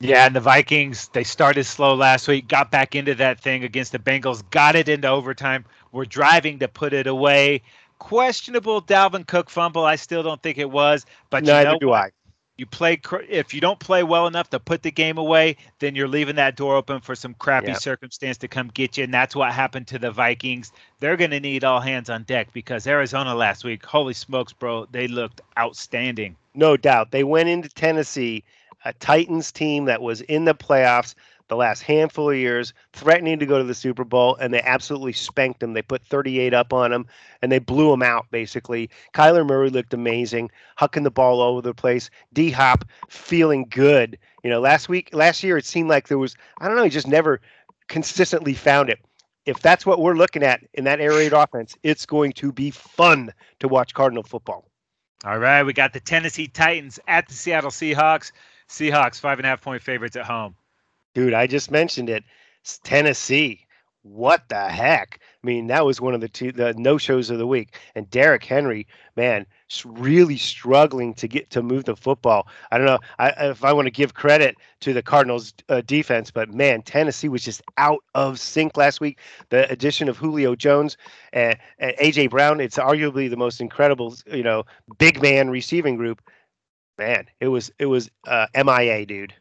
Yeah, 0.00 0.24
and 0.24 0.34
the 0.34 0.40
Vikings, 0.40 1.08
they 1.12 1.24
started 1.24 1.64
slow 1.64 1.94
last 1.94 2.26
week, 2.26 2.48
got 2.48 2.70
back 2.70 2.94
into 2.94 3.14
that 3.16 3.38
thing 3.38 3.64
against 3.64 3.92
the 3.92 3.98
Bengals, 3.98 4.42
got 4.50 4.74
it 4.74 4.88
into 4.88 5.06
overtime. 5.06 5.66
We're 5.92 6.06
driving 6.06 6.58
to 6.60 6.68
put 6.68 6.94
it 6.94 7.06
away. 7.06 7.60
Questionable 7.98 8.80
Dalvin 8.80 9.26
Cook 9.26 9.50
fumble. 9.50 9.84
I 9.84 9.96
still 9.96 10.22
don't 10.22 10.42
think 10.42 10.56
it 10.56 10.70
was, 10.70 11.04
but 11.28 11.44
neither 11.44 11.68
you 11.68 11.74
know, 11.74 11.78
do 11.78 11.92
I. 11.92 12.10
You 12.56 12.64
play 12.64 12.98
if 13.28 13.52
you 13.52 13.60
don't 13.60 13.78
play 13.78 14.02
well 14.02 14.26
enough 14.26 14.48
to 14.50 14.60
put 14.60 14.82
the 14.82 14.90
game 14.90 15.18
away, 15.18 15.56
then 15.80 15.94
you're 15.94 16.08
leaving 16.08 16.36
that 16.36 16.56
door 16.56 16.76
open 16.76 17.00
for 17.00 17.14
some 17.14 17.34
crappy 17.34 17.68
yep. 17.68 17.78
circumstance 17.78 18.38
to 18.38 18.48
come 18.48 18.68
get 18.68 18.96
you, 18.96 19.04
and 19.04 19.12
that's 19.12 19.36
what 19.36 19.52
happened 19.52 19.86
to 19.88 19.98
the 19.98 20.10
Vikings. 20.10 20.72
They're 20.98 21.16
going 21.18 21.30
to 21.30 21.40
need 21.40 21.62
all 21.62 21.80
hands 21.80 22.08
on 22.08 22.22
deck 22.22 22.52
because 22.54 22.86
Arizona 22.86 23.34
last 23.34 23.64
week, 23.64 23.84
holy 23.84 24.14
smokes, 24.14 24.54
bro, 24.54 24.86
they 24.92 25.08
looked 25.08 25.42
outstanding. 25.58 26.36
No 26.54 26.78
doubt, 26.78 27.10
they 27.10 27.24
went 27.24 27.50
into 27.50 27.68
Tennessee 27.68 28.44
a 28.84 28.92
Titans 28.94 29.52
team 29.52 29.84
that 29.86 30.02
was 30.02 30.20
in 30.22 30.44
the 30.44 30.54
playoffs 30.54 31.14
the 31.50 31.56
last 31.56 31.82
handful 31.82 32.30
of 32.30 32.36
years, 32.36 32.72
threatening 32.92 33.38
to 33.40 33.44
go 33.44 33.58
to 33.58 33.64
the 33.64 33.74
Super 33.74 34.04
Bowl, 34.04 34.36
and 34.36 34.54
they 34.54 34.62
absolutely 34.62 35.12
spanked 35.12 35.58
them. 35.58 35.72
They 35.72 35.82
put 35.82 36.06
38 36.06 36.54
up 36.54 36.72
on 36.72 36.92
them, 36.92 37.06
and 37.42 37.50
they 37.50 37.58
blew 37.58 37.90
them 37.90 38.04
out, 38.04 38.26
basically. 38.30 38.88
Kyler 39.14 39.44
Murray 39.44 39.68
looked 39.68 39.92
amazing, 39.92 40.50
hucking 40.78 41.02
the 41.02 41.10
ball 41.10 41.40
all 41.40 41.54
over 41.54 41.60
the 41.60 41.74
place. 41.74 42.08
D 42.32 42.50
Hop 42.52 42.84
feeling 43.08 43.66
good. 43.68 44.16
You 44.44 44.50
know, 44.50 44.60
last 44.60 44.88
week, 44.88 45.10
last 45.12 45.42
year, 45.42 45.58
it 45.58 45.64
seemed 45.64 45.88
like 45.88 46.06
there 46.06 46.18
was, 46.18 46.36
I 46.60 46.68
don't 46.68 46.76
know, 46.76 46.84
he 46.84 46.90
just 46.90 47.08
never 47.08 47.40
consistently 47.88 48.54
found 48.54 48.88
it. 48.88 49.00
If 49.44 49.58
that's 49.58 49.84
what 49.84 50.00
we're 50.00 50.14
looking 50.14 50.44
at 50.44 50.60
in 50.74 50.84
that 50.84 51.00
air 51.00 51.10
raid 51.10 51.32
offense, 51.32 51.76
it's 51.82 52.06
going 52.06 52.32
to 52.34 52.52
be 52.52 52.70
fun 52.70 53.32
to 53.58 53.66
watch 53.66 53.92
Cardinal 53.92 54.22
football. 54.22 54.70
All 55.24 55.38
right, 55.38 55.64
we 55.64 55.72
got 55.72 55.92
the 55.92 56.00
Tennessee 56.00 56.46
Titans 56.46 57.00
at 57.08 57.26
the 57.26 57.34
Seattle 57.34 57.70
Seahawks. 57.70 58.30
Seahawks 58.70 59.18
five 59.18 59.38
and 59.38 59.46
a 59.46 59.48
half 59.48 59.60
point 59.60 59.82
favorites 59.82 60.16
at 60.16 60.24
home. 60.24 60.54
Dude, 61.12 61.34
I 61.34 61.46
just 61.46 61.70
mentioned 61.70 62.08
it. 62.08 62.22
It's 62.62 62.78
Tennessee. 62.78 63.66
What 64.02 64.48
the 64.48 64.68
heck? 64.68 65.20
I 65.42 65.46
mean, 65.46 65.66
that 65.66 65.84
was 65.84 66.00
one 66.00 66.14
of 66.14 66.20
the 66.20 66.28
two 66.28 66.52
the 66.52 66.72
no 66.74 66.96
shows 66.96 67.28
of 67.30 67.38
the 67.38 67.46
week. 67.46 67.78
And 67.94 68.08
Derrick 68.10 68.44
Henry, 68.44 68.86
man, 69.16 69.44
really 69.84 70.36
struggling 70.36 71.14
to 71.14 71.28
get 71.28 71.50
to 71.50 71.62
move 71.62 71.84
the 71.84 71.96
football. 71.96 72.46
I 72.70 72.78
don't 72.78 72.86
know 72.86 73.00
I, 73.18 73.30
if 73.50 73.64
I 73.64 73.72
want 73.72 73.86
to 73.86 73.90
give 73.90 74.14
credit 74.14 74.56
to 74.80 74.92
the 74.94 75.02
Cardinals 75.02 75.52
uh, 75.68 75.82
defense, 75.82 76.30
but 76.30 76.54
man, 76.54 76.82
Tennessee 76.82 77.28
was 77.28 77.44
just 77.44 77.62
out 77.76 78.04
of 78.14 78.38
sync 78.38 78.76
last 78.76 79.00
week. 79.00 79.18
The 79.50 79.70
addition 79.70 80.08
of 80.08 80.16
Julio 80.16 80.54
Jones 80.54 80.96
and, 81.32 81.58
and 81.78 81.94
AJ 81.96 82.30
Brown, 82.30 82.60
it's 82.60 82.78
arguably 82.78 83.28
the 83.28 83.36
most 83.36 83.60
incredible, 83.60 84.14
you 84.32 84.44
know, 84.44 84.64
big 84.96 85.20
man 85.20 85.50
receiving 85.50 85.96
group 85.96 86.22
man, 86.98 87.26
it 87.40 87.48
was 87.48 87.72
it 87.78 87.86
was 87.86 88.10
uh, 88.26 88.46
MIA, 88.54 89.06
dude. 89.06 89.34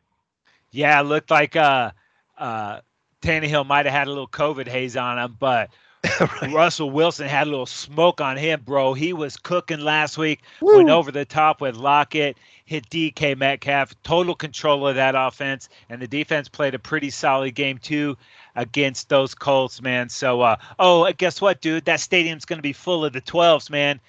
Yeah, 0.71 0.99
it 0.99 1.03
looked 1.03 1.31
like 1.31 1.55
uh, 1.55 1.91
uh, 2.37 2.81
Tannehill 3.21 3.65
might 3.65 3.85
have 3.85 3.93
had 3.93 4.07
a 4.07 4.11
little 4.11 4.27
COVID 4.27 4.67
haze 4.67 4.95
on 4.95 5.17
him, 5.17 5.35
but 5.39 5.69
right. 6.19 6.53
Russell 6.53 6.91
Wilson 6.91 7.27
had 7.27 7.47
a 7.47 7.49
little 7.49 7.65
smoke 7.65 8.21
on 8.21 8.37
him, 8.37 8.61
bro. 8.63 8.93
He 8.93 9.11
was 9.11 9.35
cooking 9.35 9.81
last 9.81 10.17
week. 10.17 10.41
Woo. 10.61 10.77
Went 10.77 10.89
over 10.89 11.11
the 11.11 11.25
top 11.25 11.59
with 11.59 11.75
Lockett, 11.75 12.37
hit 12.65 12.89
DK 12.89 13.37
Metcalf, 13.37 13.93
total 14.03 14.35
control 14.35 14.87
of 14.87 14.95
that 14.95 15.15
offense, 15.17 15.67
and 15.89 16.01
the 16.01 16.07
defense 16.07 16.47
played 16.47 16.73
a 16.73 16.79
pretty 16.79 17.09
solid 17.09 17.53
game 17.55 17.77
too 17.77 18.15
against 18.55 19.09
those 19.09 19.35
Colts, 19.35 19.81
man. 19.81 20.07
So, 20.09 20.41
uh, 20.41 20.55
oh, 20.79 21.11
guess 21.13 21.41
what, 21.41 21.61
dude? 21.61 21.85
That 21.85 21.99
stadium's 21.99 22.45
going 22.45 22.59
to 22.59 22.63
be 22.63 22.73
full 22.73 23.03
of 23.03 23.13
the 23.13 23.21
12s, 23.21 23.69
man. 23.69 23.99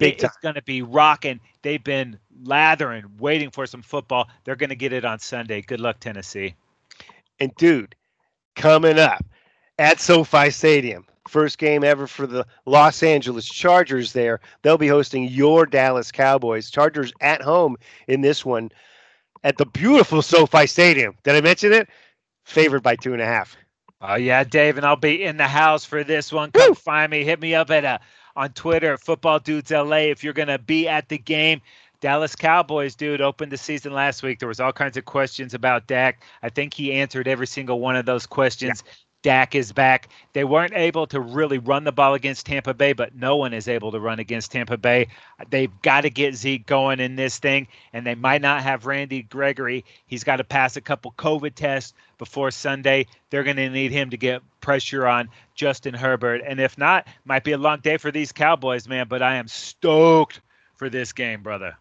Big 0.00 0.22
it's 0.22 0.36
going 0.38 0.54
to 0.54 0.62
be 0.62 0.82
rocking. 0.82 1.40
They've 1.62 1.82
been 1.82 2.18
lathering, 2.44 3.04
waiting 3.18 3.50
for 3.50 3.66
some 3.66 3.82
football. 3.82 4.28
They're 4.44 4.56
going 4.56 4.70
to 4.70 4.76
get 4.76 4.92
it 4.92 5.04
on 5.04 5.18
Sunday. 5.18 5.62
Good 5.62 5.80
luck, 5.80 6.00
Tennessee. 6.00 6.54
And 7.38 7.54
dude, 7.56 7.94
coming 8.56 8.98
up 8.98 9.24
at 9.78 10.00
SoFi 10.00 10.50
Stadium, 10.50 11.06
first 11.28 11.58
game 11.58 11.84
ever 11.84 12.06
for 12.06 12.26
the 12.26 12.46
Los 12.66 13.02
Angeles 13.02 13.46
Chargers 13.46 14.12
there. 14.12 14.40
They'll 14.62 14.78
be 14.78 14.88
hosting 14.88 15.24
your 15.24 15.66
Dallas 15.66 16.10
Cowboys. 16.10 16.70
Chargers 16.70 17.12
at 17.20 17.42
home 17.42 17.76
in 18.08 18.20
this 18.20 18.44
one 18.44 18.70
at 19.44 19.56
the 19.56 19.66
beautiful 19.66 20.22
SoFi 20.22 20.66
Stadium. 20.66 21.14
Did 21.22 21.36
I 21.36 21.40
mention 21.40 21.72
it? 21.72 21.88
Favored 22.44 22.82
by 22.82 22.96
two 22.96 23.12
and 23.12 23.22
a 23.22 23.26
half. 23.26 23.56
Oh 24.02 24.14
yeah, 24.14 24.44
Dave, 24.44 24.78
and 24.78 24.86
I'll 24.86 24.96
be 24.96 25.22
in 25.22 25.36
the 25.36 25.46
house 25.46 25.84
for 25.84 26.02
this 26.04 26.32
one. 26.32 26.50
Come 26.52 26.70
Woo! 26.70 26.74
find 26.74 27.10
me. 27.10 27.22
Hit 27.22 27.38
me 27.38 27.54
up 27.54 27.70
at 27.70 27.84
uh, 27.84 27.98
on 28.36 28.50
Twitter, 28.50 28.96
Football 28.96 29.38
Dudes 29.38 29.70
LA. 29.70 30.08
If 30.08 30.24
you're 30.24 30.32
gonna 30.32 30.58
be 30.58 30.88
at 30.88 31.08
the 31.08 31.18
game, 31.18 31.60
Dallas 32.00 32.34
Cowboys, 32.34 32.94
dude, 32.94 33.20
opened 33.20 33.52
the 33.52 33.58
season 33.58 33.92
last 33.92 34.22
week. 34.22 34.38
There 34.38 34.48
was 34.48 34.60
all 34.60 34.72
kinds 34.72 34.96
of 34.96 35.04
questions 35.04 35.52
about 35.54 35.86
Dak. 35.86 36.22
I 36.42 36.48
think 36.48 36.72
he 36.72 36.92
answered 36.92 37.28
every 37.28 37.46
single 37.46 37.80
one 37.80 37.96
of 37.96 38.06
those 38.06 38.26
questions. 38.26 38.82
Yeah. 38.86 38.92
Dak 39.22 39.54
is 39.54 39.72
back. 39.72 40.08
They 40.32 40.44
weren't 40.44 40.72
able 40.74 41.06
to 41.08 41.20
really 41.20 41.58
run 41.58 41.84
the 41.84 41.92
ball 41.92 42.14
against 42.14 42.46
Tampa 42.46 42.72
Bay, 42.72 42.94
but 42.94 43.14
no 43.14 43.36
one 43.36 43.52
is 43.52 43.68
able 43.68 43.92
to 43.92 44.00
run 44.00 44.18
against 44.18 44.52
Tampa 44.52 44.78
Bay. 44.78 45.08
They've 45.50 45.70
got 45.82 46.02
to 46.02 46.10
get 46.10 46.34
Zeke 46.34 46.66
going 46.66 47.00
in 47.00 47.16
this 47.16 47.38
thing, 47.38 47.68
and 47.92 48.06
they 48.06 48.14
might 48.14 48.40
not 48.40 48.62
have 48.62 48.86
Randy 48.86 49.22
Gregory. 49.22 49.84
He's 50.06 50.24
got 50.24 50.36
to 50.36 50.44
pass 50.44 50.76
a 50.76 50.80
couple 50.80 51.12
COVID 51.18 51.54
tests 51.54 51.92
before 52.18 52.50
Sunday. 52.50 53.06
They're 53.28 53.44
going 53.44 53.56
to 53.56 53.68
need 53.68 53.92
him 53.92 54.10
to 54.10 54.16
get 54.16 54.42
pressure 54.60 55.06
on 55.06 55.28
Justin 55.54 55.94
Herbert. 55.94 56.42
And 56.46 56.58
if 56.58 56.78
not, 56.78 57.06
might 57.24 57.44
be 57.44 57.52
a 57.52 57.58
long 57.58 57.80
day 57.80 57.98
for 57.98 58.10
these 58.10 58.32
Cowboys, 58.32 58.88
man, 58.88 59.06
but 59.08 59.22
I 59.22 59.36
am 59.36 59.48
stoked 59.48 60.40
for 60.76 60.88
this 60.88 61.12
game, 61.12 61.42
brother. 61.42 61.76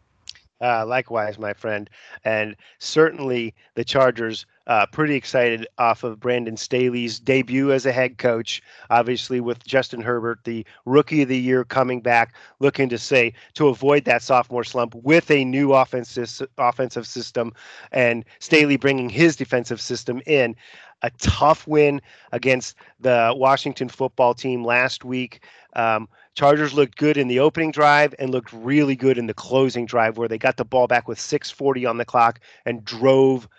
Uh, 0.61 0.85
likewise, 0.85 1.39
my 1.39 1.53
friend. 1.53 1.89
And 2.25 2.55
certainly 2.79 3.53
the 3.75 3.83
Chargers 3.85 4.45
uh, 4.67 4.85
pretty 4.91 5.15
excited 5.15 5.65
off 5.77 6.03
of 6.03 6.19
Brandon 6.19 6.55
Staley's 6.55 7.19
debut 7.19 7.71
as 7.71 7.85
a 7.85 7.91
head 7.91 8.17
coach. 8.17 8.61
Obviously, 8.89 9.39
with 9.39 9.65
Justin 9.65 10.01
Herbert, 10.01 10.43
the 10.43 10.65
rookie 10.85 11.23
of 11.23 11.29
the 11.29 11.39
year, 11.39 11.63
coming 11.63 12.01
back, 12.01 12.35
looking 12.59 12.87
to 12.89 12.97
say 12.97 13.33
to 13.55 13.67
avoid 13.67 14.05
that 14.05 14.21
sophomore 14.21 14.63
slump 14.63 14.93
with 14.95 15.31
a 15.31 15.43
new 15.43 15.73
offensive 15.73 16.47
offensive 16.57 17.07
system, 17.07 17.53
and 17.91 18.25
Staley 18.39 18.77
bringing 18.77 19.09
his 19.09 19.35
defensive 19.35 19.81
system 19.81 20.21
in. 20.25 20.55
A 21.01 21.09
tough 21.11 21.65
win 21.65 22.01
against 22.33 22.75
the 22.99 23.33
Washington 23.33 23.87
football 23.87 24.33
team 24.33 24.65
last 24.65 25.05
week. 25.05 25.41
Um, 25.73 26.09
Chargers 26.39 26.73
looked 26.73 26.97
good 26.97 27.17
in 27.17 27.27
the 27.27 27.41
opening 27.41 27.69
drive 27.69 28.15
and 28.17 28.29
looked 28.29 28.53
really 28.53 28.95
good 28.95 29.17
in 29.17 29.27
the 29.27 29.33
closing 29.33 29.85
drive 29.85 30.17
where 30.17 30.29
they 30.29 30.37
got 30.37 30.55
the 30.55 30.63
ball 30.63 30.87
back 30.87 31.05
with 31.05 31.19
640 31.19 31.85
on 31.85 31.97
the 31.97 32.05
clock 32.05 32.39
and 32.65 32.85
drove 32.85 33.49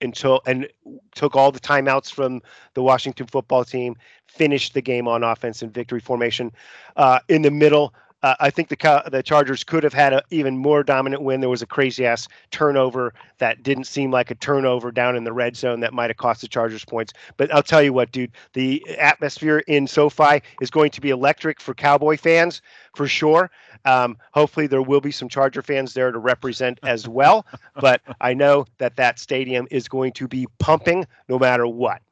until 0.00 0.40
and 0.46 0.68
took 1.16 1.34
all 1.34 1.50
the 1.50 1.58
timeouts 1.58 2.12
from 2.12 2.40
the 2.74 2.82
Washington 2.84 3.26
football 3.26 3.64
team, 3.64 3.96
finished 4.28 4.72
the 4.72 4.80
game 4.80 5.08
on 5.08 5.24
offense 5.24 5.64
in 5.64 5.70
victory 5.70 5.98
formation. 5.98 6.52
Uh, 6.94 7.18
in 7.28 7.42
the 7.42 7.50
middle, 7.50 7.92
uh, 8.22 8.34
I 8.40 8.50
think 8.50 8.68
the 8.68 9.04
the 9.10 9.22
Chargers 9.22 9.62
could 9.62 9.84
have 9.84 9.92
had 9.92 10.12
an 10.12 10.22
even 10.30 10.58
more 10.58 10.82
dominant 10.82 11.22
win. 11.22 11.40
There 11.40 11.48
was 11.48 11.62
a 11.62 11.66
crazy 11.66 12.04
ass 12.04 12.26
turnover 12.50 13.14
that 13.38 13.62
didn't 13.62 13.84
seem 13.84 14.10
like 14.10 14.30
a 14.30 14.34
turnover 14.34 14.90
down 14.90 15.14
in 15.16 15.24
the 15.24 15.32
red 15.32 15.56
zone 15.56 15.80
that 15.80 15.92
might 15.92 16.10
have 16.10 16.16
cost 16.16 16.40
the 16.40 16.48
Chargers 16.48 16.84
points. 16.84 17.12
But 17.36 17.54
I'll 17.54 17.62
tell 17.62 17.82
you 17.82 17.92
what, 17.92 18.10
dude, 18.10 18.32
the 18.54 18.84
atmosphere 18.98 19.58
in 19.68 19.86
SoFi 19.86 20.42
is 20.60 20.70
going 20.70 20.90
to 20.92 21.00
be 21.00 21.10
electric 21.10 21.60
for 21.60 21.74
Cowboy 21.74 22.16
fans 22.16 22.60
for 22.94 23.06
sure. 23.06 23.50
Um, 23.84 24.18
hopefully, 24.32 24.66
there 24.66 24.82
will 24.82 25.00
be 25.00 25.12
some 25.12 25.28
Charger 25.28 25.62
fans 25.62 25.94
there 25.94 26.10
to 26.10 26.18
represent 26.18 26.80
as 26.82 27.06
well. 27.06 27.46
but 27.80 28.02
I 28.20 28.34
know 28.34 28.66
that 28.78 28.96
that 28.96 29.20
stadium 29.20 29.68
is 29.70 29.88
going 29.88 30.12
to 30.14 30.26
be 30.26 30.46
pumping 30.58 31.06
no 31.28 31.38
matter 31.38 31.66
what. 31.66 32.02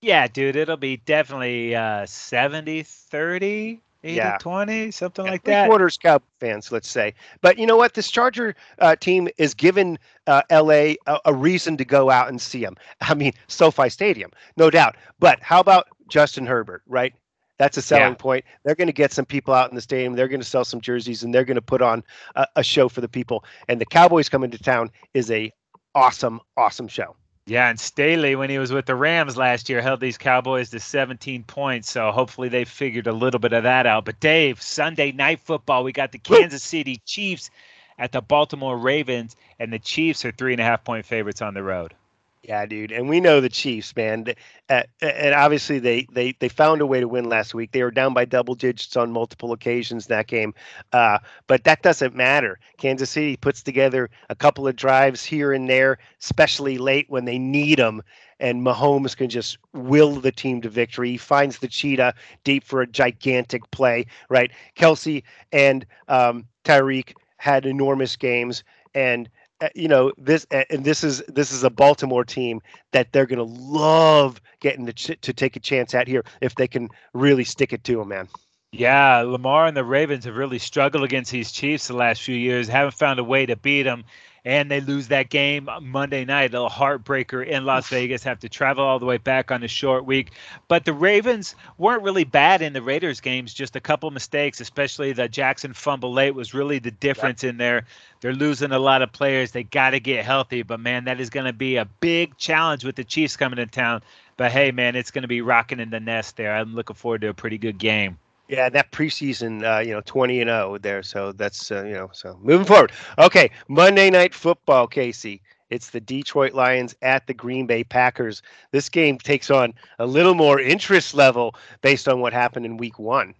Yeah, 0.00 0.28
dude, 0.28 0.54
it'll 0.54 0.76
be 0.76 0.98
definitely 0.98 1.74
uh, 1.74 2.06
70 2.06 2.82
30 2.84 3.80
80 4.04 4.16
yeah. 4.16 4.38
20 4.38 4.90
something 4.90 5.24
yeah, 5.24 5.30
like 5.30 5.44
that. 5.44 5.68
quarters 5.68 5.96
Cowboy 5.96 6.24
fans 6.40 6.70
let's 6.70 6.88
say. 6.88 7.14
But 7.40 7.58
you 7.58 7.66
know 7.66 7.76
what? 7.76 7.94
This 7.94 8.10
charger 8.10 8.54
uh, 8.78 8.96
team 8.96 9.28
is 9.38 9.54
given 9.54 9.98
uh, 10.26 10.42
la 10.50 10.70
a, 10.70 10.96
a, 11.24 11.34
reason 11.34 11.76
to 11.76 11.84
go 11.84 12.10
out 12.10 12.28
and 12.28 12.40
see 12.40 12.62
them 12.62 12.76
i 13.00 13.14
mean 13.14 13.32
sofi 13.46 13.88
stadium 13.88 14.30
no 14.56 14.70
doubt. 14.70 14.96
But 15.18 15.40
how 15.42 15.60
about 15.60 15.88
justin 16.08 16.46
herbert 16.46 16.82
right? 16.86 17.14
That's 17.58 17.76
a 17.76 17.82
selling 17.82 18.12
yeah. 18.12 18.14
point. 18.14 18.44
They're 18.64 18.76
going 18.76 18.86
to 18.86 18.92
get 18.92 19.12
some 19.12 19.26
people 19.26 19.52
out 19.52 19.68
in 19.68 19.74
the 19.74 19.80
stadium. 19.80 20.14
They're 20.14 20.28
going 20.28 20.40
to 20.40 20.46
sell 20.46 20.64
some 20.64 20.80
jerseys 20.80 21.24
and 21.24 21.34
they're 21.34 21.44
going 21.44 21.56
to 21.56 21.62
put 21.62 21.82
on 21.82 22.04
a, 22.36 22.46
a 22.54 22.62
show 22.62 22.88
for 22.88 23.00
the 23.00 23.08
people. 23.08 23.44
And 23.68 23.80
the 23.80 23.84
cowboys 23.84 24.28
coming 24.28 24.52
to 24.52 24.58
town 24.58 24.92
is 25.12 25.28
a 25.30 25.52
awesome 25.94 26.40
awesome 26.56 26.86
show 26.86 27.16
yeah, 27.48 27.70
and 27.70 27.80
Staley, 27.80 28.36
when 28.36 28.50
he 28.50 28.58
was 28.58 28.72
with 28.72 28.86
the 28.86 28.94
Rams 28.94 29.36
last 29.36 29.68
year, 29.68 29.80
held 29.80 30.00
these 30.00 30.18
Cowboys 30.18 30.70
to 30.70 30.80
17 30.80 31.44
points. 31.44 31.90
So 31.90 32.12
hopefully 32.12 32.48
they 32.48 32.64
figured 32.64 33.06
a 33.06 33.12
little 33.12 33.40
bit 33.40 33.54
of 33.54 33.62
that 33.62 33.86
out. 33.86 34.04
But 34.04 34.20
Dave, 34.20 34.60
Sunday 34.60 35.12
night 35.12 35.40
football, 35.40 35.82
we 35.82 35.92
got 35.92 36.12
the 36.12 36.18
Kansas 36.18 36.62
City 36.62 37.00
Chiefs 37.06 37.50
at 37.98 38.12
the 38.12 38.20
Baltimore 38.20 38.76
Ravens, 38.76 39.34
and 39.58 39.72
the 39.72 39.78
Chiefs 39.78 40.24
are 40.24 40.32
three 40.32 40.52
and 40.52 40.60
a 40.60 40.64
half 40.64 40.84
point 40.84 41.06
favorites 41.06 41.42
on 41.42 41.54
the 41.54 41.62
road. 41.62 41.94
Yeah, 42.42 42.64
dude, 42.66 42.92
and 42.92 43.08
we 43.08 43.20
know 43.20 43.40
the 43.40 43.48
Chiefs, 43.48 43.94
man. 43.96 44.26
And 44.68 45.34
obviously, 45.34 45.80
they 45.80 46.06
they 46.12 46.32
they 46.38 46.48
found 46.48 46.80
a 46.80 46.86
way 46.86 47.00
to 47.00 47.08
win 47.08 47.24
last 47.28 47.52
week. 47.52 47.72
They 47.72 47.82
were 47.82 47.90
down 47.90 48.14
by 48.14 48.24
double 48.26 48.54
digits 48.54 48.96
on 48.96 49.10
multiple 49.10 49.52
occasions 49.52 50.06
that 50.06 50.28
game, 50.28 50.54
uh, 50.92 51.18
but 51.48 51.64
that 51.64 51.82
doesn't 51.82 52.14
matter. 52.14 52.60
Kansas 52.78 53.10
City 53.10 53.36
puts 53.36 53.62
together 53.62 54.08
a 54.30 54.36
couple 54.36 54.68
of 54.68 54.76
drives 54.76 55.24
here 55.24 55.52
and 55.52 55.68
there, 55.68 55.98
especially 56.22 56.78
late 56.78 57.06
when 57.08 57.24
they 57.24 57.38
need 57.38 57.78
them, 57.80 58.02
and 58.38 58.62
Mahomes 58.64 59.16
can 59.16 59.28
just 59.28 59.58
will 59.74 60.14
the 60.14 60.32
team 60.32 60.60
to 60.62 60.68
victory. 60.68 61.10
He 61.10 61.16
finds 61.16 61.58
the 61.58 61.68
cheetah 61.68 62.14
deep 62.44 62.62
for 62.62 62.82
a 62.82 62.86
gigantic 62.86 63.68
play. 63.72 64.06
Right, 64.30 64.52
Kelce 64.76 65.24
and 65.52 65.84
um, 66.06 66.46
Tyreek 66.64 67.14
had 67.38 67.66
enormous 67.66 68.14
games, 68.16 68.62
and 68.94 69.28
Uh, 69.60 69.68
you 69.74 69.88
know 69.88 70.12
this 70.16 70.46
and 70.70 70.84
this 70.84 71.02
is 71.02 71.20
this 71.26 71.50
is 71.50 71.64
a 71.64 71.70
baltimore 71.70 72.24
team 72.24 72.60
that 72.92 73.12
they're 73.12 73.26
going 73.26 73.38
to 73.38 73.42
love 73.42 74.40
getting 74.60 74.86
to, 74.86 75.16
to 75.16 75.32
take 75.32 75.56
a 75.56 75.60
chance 75.60 75.94
at 75.94 76.06
here 76.06 76.24
if 76.40 76.54
they 76.54 76.68
can 76.68 76.88
really 77.12 77.42
stick 77.42 77.72
it 77.72 77.82
to 77.82 77.96
them 77.96 78.08
man 78.08 78.28
yeah 78.72 79.18
lamar 79.18 79.66
and 79.66 79.76
the 79.76 79.84
ravens 79.84 80.24
have 80.24 80.36
really 80.36 80.58
struggled 80.58 81.04
against 81.04 81.32
these 81.32 81.50
chiefs 81.52 81.88
the 81.88 81.96
last 81.96 82.22
few 82.22 82.36
years 82.36 82.68
haven't 82.68 82.94
found 82.94 83.18
a 83.18 83.24
way 83.24 83.46
to 83.46 83.56
beat 83.56 83.84
them 83.84 84.04
and 84.48 84.70
they 84.70 84.80
lose 84.80 85.08
that 85.08 85.28
game 85.28 85.68
Monday 85.82 86.24
night, 86.24 86.54
a 86.54 86.68
heartbreaker 86.68 87.46
in 87.46 87.66
Las 87.66 87.88
Vegas, 87.88 88.22
have 88.22 88.38
to 88.40 88.48
travel 88.48 88.82
all 88.82 88.98
the 88.98 89.04
way 89.04 89.18
back 89.18 89.50
on 89.50 89.62
a 89.62 89.68
short 89.68 90.06
week. 90.06 90.30
But 90.68 90.86
the 90.86 90.94
Ravens 90.94 91.54
weren't 91.76 92.02
really 92.02 92.24
bad 92.24 92.62
in 92.62 92.72
the 92.72 92.80
Raiders 92.80 93.20
games, 93.20 93.52
just 93.52 93.76
a 93.76 93.80
couple 93.80 94.10
mistakes, 94.10 94.58
especially 94.60 95.12
the 95.12 95.28
Jackson 95.28 95.74
fumble 95.74 96.14
late 96.14 96.34
was 96.34 96.54
really 96.54 96.78
the 96.78 96.90
difference 96.90 97.44
in 97.44 97.58
there. 97.58 97.84
They're 98.22 98.32
losing 98.32 98.72
a 98.72 98.78
lot 98.78 99.02
of 99.02 99.12
players. 99.12 99.50
They 99.50 99.64
got 99.64 99.90
to 99.90 100.00
get 100.00 100.24
healthy, 100.24 100.62
but 100.62 100.80
man, 100.80 101.04
that 101.04 101.20
is 101.20 101.28
going 101.28 101.46
to 101.46 101.52
be 101.52 101.76
a 101.76 101.84
big 101.84 102.36
challenge 102.38 102.86
with 102.86 102.96
the 102.96 103.04
Chiefs 103.04 103.36
coming 103.36 103.58
to 103.58 103.66
town. 103.66 104.02
But 104.38 104.52
hey, 104.52 104.70
man, 104.70 104.96
it's 104.96 105.10
going 105.10 105.22
to 105.22 105.28
be 105.28 105.42
rocking 105.42 105.78
in 105.78 105.90
the 105.90 106.00
nest 106.00 106.38
there. 106.38 106.54
I'm 106.54 106.74
looking 106.74 106.96
forward 106.96 107.20
to 107.20 107.28
a 107.28 107.34
pretty 107.34 107.58
good 107.58 107.76
game. 107.76 108.18
Yeah, 108.48 108.70
that 108.70 108.92
preseason, 108.92 109.62
uh, 109.62 109.80
you 109.80 109.92
know, 109.92 110.00
20 110.04 110.40
and 110.40 110.48
0 110.48 110.78
there. 110.78 111.02
So 111.02 111.32
that's, 111.32 111.70
uh, 111.70 111.84
you 111.84 111.92
know, 111.92 112.10
so 112.12 112.38
moving 112.42 112.66
forward. 112.66 112.92
Okay, 113.18 113.50
Monday 113.68 114.08
Night 114.10 114.34
Football, 114.34 114.86
Casey. 114.86 115.42
It's 115.70 115.90
the 115.90 116.00
Detroit 116.00 116.54
Lions 116.54 116.96
at 117.02 117.26
the 117.26 117.34
Green 117.34 117.66
Bay 117.66 117.84
Packers. 117.84 118.42
This 118.70 118.88
game 118.88 119.18
takes 119.18 119.50
on 119.50 119.74
a 119.98 120.06
little 120.06 120.34
more 120.34 120.58
interest 120.58 121.12
level 121.12 121.54
based 121.82 122.08
on 122.08 122.20
what 122.20 122.32
happened 122.32 122.64
in 122.64 122.78
week 122.78 122.98
one. 122.98 123.34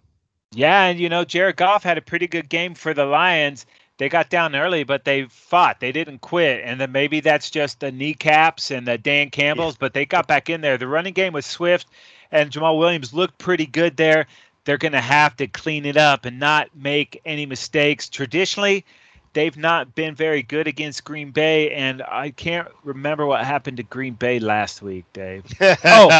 Yeah, 0.51 0.85
and, 0.85 0.99
you 0.99 1.09
know, 1.09 1.25
Jared 1.25 1.57
Goff 1.57 1.83
had 1.83 1.97
a 1.97 2.01
pretty 2.01 2.27
good 2.27 2.49
game 2.49 2.75
for 2.75 2.93
the 2.93 3.05
Lions. 3.05 3.65
They 3.97 4.09
got 4.09 4.29
down 4.29 4.55
early, 4.55 4.83
but 4.83 5.05
they 5.05 5.25
fought. 5.25 5.79
They 5.79 5.91
didn't 5.91 6.19
quit. 6.19 6.61
And 6.63 6.79
then 6.79 6.91
maybe 6.91 7.19
that's 7.19 7.49
just 7.49 7.79
the 7.79 7.91
kneecaps 7.91 8.71
and 8.71 8.87
the 8.87 8.97
Dan 8.97 9.29
Campbells, 9.29 9.73
yeah. 9.73 9.79
but 9.81 9.93
they 9.93 10.05
got 10.05 10.27
back 10.27 10.49
in 10.49 10.61
there. 10.61 10.77
The 10.77 10.87
running 10.87 11.13
game 11.13 11.33
was 11.33 11.45
swift, 11.45 11.87
and 12.31 12.49
Jamaal 12.49 12.77
Williams 12.77 13.13
looked 13.13 13.37
pretty 13.39 13.65
good 13.65 13.97
there 13.97 14.27
they're 14.65 14.77
going 14.77 14.93
to 14.93 15.01
have 15.01 15.35
to 15.37 15.47
clean 15.47 15.85
it 15.85 15.97
up 15.97 16.25
and 16.25 16.39
not 16.39 16.69
make 16.75 17.21
any 17.25 17.45
mistakes. 17.45 18.09
Traditionally, 18.09 18.85
they've 19.33 19.57
not 19.57 19.95
been 19.95 20.15
very 20.15 20.43
good 20.43 20.67
against 20.67 21.03
Green 21.03 21.31
Bay, 21.31 21.71
and 21.71 22.01
I 22.01 22.31
can't 22.31 22.67
remember 22.83 23.25
what 23.25 23.43
happened 23.45 23.77
to 23.77 23.83
Green 23.83 24.13
Bay 24.13 24.39
last 24.39 24.81
week, 24.81 25.05
Dave. 25.13 25.45
oh, 25.61 26.19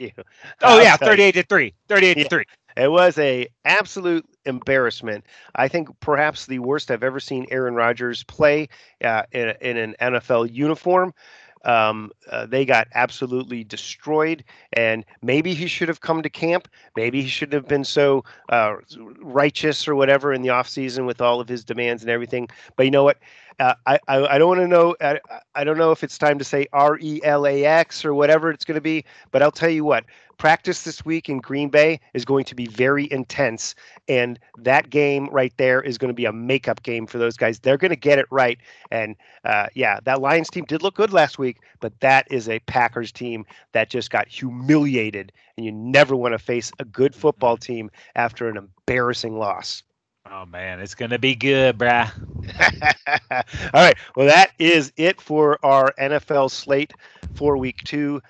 oh 0.00 0.80
yeah, 0.80 0.96
thirty-eight 0.96 1.32
to 1.32 1.42
three. 1.42 1.74
Thirty-eight 1.88 2.16
yeah. 2.16 2.22
to 2.24 2.28
three. 2.28 2.44
It 2.76 2.90
was 2.90 3.16
a 3.18 3.46
absolute 3.64 4.26
embarrassment. 4.44 5.24
I 5.54 5.68
think 5.68 5.88
perhaps 6.00 6.46
the 6.46 6.58
worst 6.58 6.90
I've 6.90 7.04
ever 7.04 7.20
seen 7.20 7.46
Aaron 7.50 7.74
Rodgers 7.74 8.24
play 8.24 8.68
uh, 9.02 9.22
in, 9.30 9.54
in, 9.60 9.76
an 9.76 9.94
NFL 10.00 10.52
uniform. 10.52 11.14
Um, 11.64 12.12
uh, 12.30 12.46
they 12.46 12.64
got 12.64 12.88
absolutely 12.94 13.64
destroyed, 13.64 14.44
and 14.72 15.04
maybe 15.22 15.54
he 15.54 15.66
should 15.66 15.88
have 15.88 16.00
come 16.00 16.22
to 16.22 16.30
camp. 16.30 16.68
Maybe 16.96 17.22
he 17.22 17.28
shouldn't 17.28 17.54
have 17.54 17.68
been 17.68 17.84
so 17.84 18.24
uh, 18.48 18.76
righteous 19.20 19.88
or 19.88 19.94
whatever 19.94 20.32
in 20.32 20.42
the 20.42 20.48
offseason 20.48 21.06
with 21.06 21.20
all 21.20 21.40
of 21.40 21.48
his 21.48 21.64
demands 21.64 22.02
and 22.02 22.10
everything. 22.10 22.48
But 22.76 22.84
you 22.84 22.90
know 22.90 23.04
what? 23.04 23.18
Uh, 23.60 23.74
I, 23.86 23.98
I, 24.08 24.26
I 24.34 24.38
don't 24.38 24.48
want 24.48 24.60
to 24.60 24.68
know. 24.68 24.96
I, 25.00 25.20
I 25.54 25.64
don't 25.64 25.78
know 25.78 25.92
if 25.92 26.02
it's 26.02 26.18
time 26.18 26.38
to 26.38 26.44
say 26.44 26.66
R 26.72 26.98
E 27.00 27.20
L 27.22 27.46
A 27.46 27.64
X 27.64 28.04
or 28.04 28.12
whatever 28.14 28.50
it's 28.50 28.64
going 28.64 28.74
to 28.74 28.80
be. 28.80 29.04
But 29.30 29.42
I'll 29.42 29.52
tell 29.52 29.70
you 29.70 29.84
what. 29.84 30.04
Practice 30.38 30.82
this 30.82 31.04
week 31.04 31.28
in 31.28 31.38
Green 31.38 31.68
Bay 31.68 32.00
is 32.12 32.24
going 32.24 32.44
to 32.44 32.54
be 32.54 32.66
very 32.66 33.10
intense, 33.10 33.74
and 34.08 34.38
that 34.58 34.90
game 34.90 35.28
right 35.30 35.52
there 35.56 35.80
is 35.80 35.98
going 35.98 36.08
to 36.08 36.14
be 36.14 36.24
a 36.24 36.32
makeup 36.32 36.82
game 36.82 37.06
for 37.06 37.18
those 37.18 37.36
guys. 37.36 37.58
They're 37.58 37.78
going 37.78 37.90
to 37.90 37.96
get 37.96 38.18
it 38.18 38.26
right, 38.30 38.58
and 38.90 39.16
uh, 39.44 39.66
yeah, 39.74 40.00
that 40.04 40.20
Lions 40.20 40.50
team 40.50 40.64
did 40.64 40.82
look 40.82 40.94
good 40.94 41.12
last 41.12 41.38
week, 41.38 41.58
but 41.80 41.98
that 42.00 42.26
is 42.30 42.48
a 42.48 42.58
Packers 42.60 43.12
team 43.12 43.44
that 43.72 43.90
just 43.90 44.10
got 44.10 44.28
humiliated, 44.28 45.32
and 45.56 45.64
you 45.64 45.72
never 45.72 46.16
want 46.16 46.32
to 46.32 46.38
face 46.38 46.72
a 46.78 46.84
good 46.84 47.14
football 47.14 47.56
team 47.56 47.90
after 48.14 48.48
an 48.48 48.56
embarrassing 48.56 49.38
loss. 49.38 49.82
Oh 50.30 50.46
man, 50.46 50.80
it's 50.80 50.94
gonna 50.94 51.18
be 51.18 51.34
good, 51.34 51.76
brah. 51.76 52.10
All 53.74 53.82
right. 53.82 53.96
Well, 54.16 54.26
that 54.26 54.52
is 54.58 54.90
it 54.96 55.20
for 55.20 55.58
our 55.64 55.92
NFL 55.98 56.50
slate 56.50 56.94
for 57.34 57.58
week 57.58 57.84
two. 57.84 58.22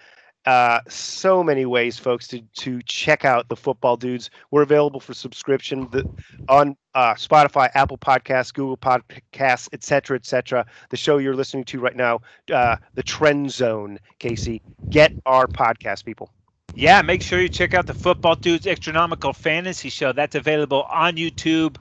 Uh, 0.47 0.81
so 0.89 1.43
many 1.43 1.65
ways, 1.65 1.99
folks, 1.99 2.29
to 2.29 2.41
to 2.55 2.83
check 2.83 3.25
out 3.25 3.49
the 3.49 3.57
football 3.57 3.97
dudes. 3.97 4.31
We're 4.51 4.63
available 4.63 5.01
for 5.01 5.15
subscription 5.15 5.89
the, 5.91 6.09
on 6.49 6.77
uh, 6.95 7.15
Spotify, 7.15 7.71
Apple 7.75 7.97
Podcasts, 7.97 8.53
Google 8.53 8.77
Podcasts, 8.77 9.69
etc., 9.73 10.17
etc. 10.17 10.67
The 10.91 10.97
show 10.97 11.19
you're 11.19 11.35
listening 11.35 11.65
to 11.65 11.81
right 11.81 11.97
now, 11.97 12.21
uh, 12.53 12.77
the 12.95 13.03
Trend 13.03 13.53
Zone. 13.53 13.99
Casey, 14.19 14.61
get 14.91 15.13
our 15.25 15.47
podcast, 15.47 16.05
people. 16.05 16.31
Yeah, 16.75 17.01
make 17.03 17.23
sure 17.23 17.41
you 17.41 17.49
check 17.49 17.73
out 17.73 17.87
the 17.87 17.95
Football 17.95 18.35
Dudes 18.37 18.67
Astronomical 18.67 19.33
Fantasy 19.33 19.89
Show. 19.89 20.13
That's 20.13 20.35
available 20.35 20.83
on 20.91 21.17
YouTube 21.17 21.77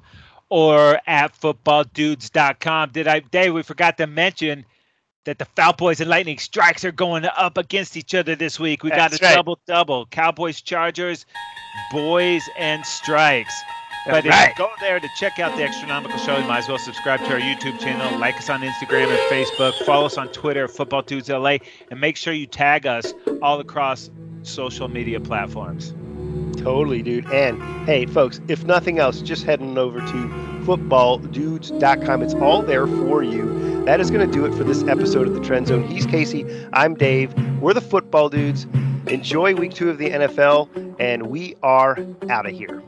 or 0.50 1.00
at 1.08 1.36
footballdudes.com. 1.40 2.92
Did 2.92 3.08
I, 3.08 3.20
Dave? 3.20 3.54
We 3.54 3.64
forgot 3.64 3.98
to 3.98 4.08
mention 4.08 4.66
that 5.26 5.40
the 5.40 5.46
Foul 5.46 5.74
Boys 5.74 6.00
and 6.00 6.10
Lightning 6.10 6.38
Strikes 6.38 6.84
are 6.84 6.92
going 6.92 7.26
up 7.26 7.58
against 7.58 7.96
each 7.98 8.14
other 8.14 8.36
this 8.36 8.60
week. 8.60 8.84
We 8.84 8.90
That's 8.90 9.18
got 9.18 9.22
a 9.22 9.26
right. 9.26 9.36
double 9.36 9.60
double: 9.66 10.06
Cowboys, 10.08 10.62
Chargers, 10.62 11.26
Boys, 11.92 12.44
and 12.58 12.86
Strikes. 12.86 13.54
But 14.06 14.26
That's 14.26 14.52
if 14.52 14.60
you 14.60 14.66
go 14.66 14.72
there 14.82 15.00
to 15.00 15.08
check 15.18 15.40
out 15.40 15.56
the 15.56 15.64
Astronomical 15.64 16.18
Show, 16.18 16.38
you 16.38 16.46
might 16.46 16.60
as 16.60 16.68
well 16.68 16.78
subscribe 16.78 17.22
to 17.22 17.34
our 17.34 17.40
YouTube 17.40 17.80
channel, 17.80 18.20
like 18.20 18.36
us 18.36 18.50
on 18.50 18.62
Instagram 18.62 19.08
and 19.08 19.20
Facebook, 19.32 19.74
follow 19.86 20.08
us 20.08 20.18
on 20.18 20.28
Twitter, 20.30 20.68
Football 20.68 21.04
Dudes 21.04 21.30
LA, 21.30 21.58
and 21.90 22.02
make 22.02 22.18
sure 22.18 22.34
you 22.34 22.46
tag 22.46 22.86
us 22.86 23.14
all 23.42 23.62
across 23.62 24.10
social 24.42 24.90
media 24.90 25.22
platforms. 25.22 25.94
Totally, 26.58 27.02
dude. 27.02 27.26
And 27.28 27.62
hey, 27.86 28.06
folks, 28.06 28.42
if 28.50 28.66
nothing 28.66 29.00
else, 29.00 29.22
just 29.22 29.46
heading 29.46 29.78
over 29.78 30.00
to 30.00 30.53
footballdudes.com. 30.66 32.22
It's 32.22 32.34
all 32.36 32.62
there 32.62 32.88
for 32.88 33.24
you. 33.24 33.84
That 33.86 34.00
is 34.00 34.10
going 34.10 34.26
to 34.26 34.34
do 34.34 34.46
it 34.46 34.56
for 34.56 34.64
this 34.64 34.84
episode 34.84 35.28
of 35.28 35.34
the 35.34 35.42
Trend 35.42 35.68
Zone. 35.68 35.84
He's 35.84 36.06
Casey. 36.06 36.46
I'm 36.72 36.96
Dave. 36.96 37.34
We're 37.62 37.74
the 37.74 37.82
Football 37.82 38.30
Dudes. 38.30 38.66
Enjoy 39.08 39.54
week 39.56 39.74
two 39.74 39.90
of 39.90 39.98
the 39.98 40.10
NFL, 40.10 40.96
and 41.00 41.28
we 41.28 41.56
are 41.62 41.98
out 42.30 42.46
of 42.46 42.54
here. 42.54 42.82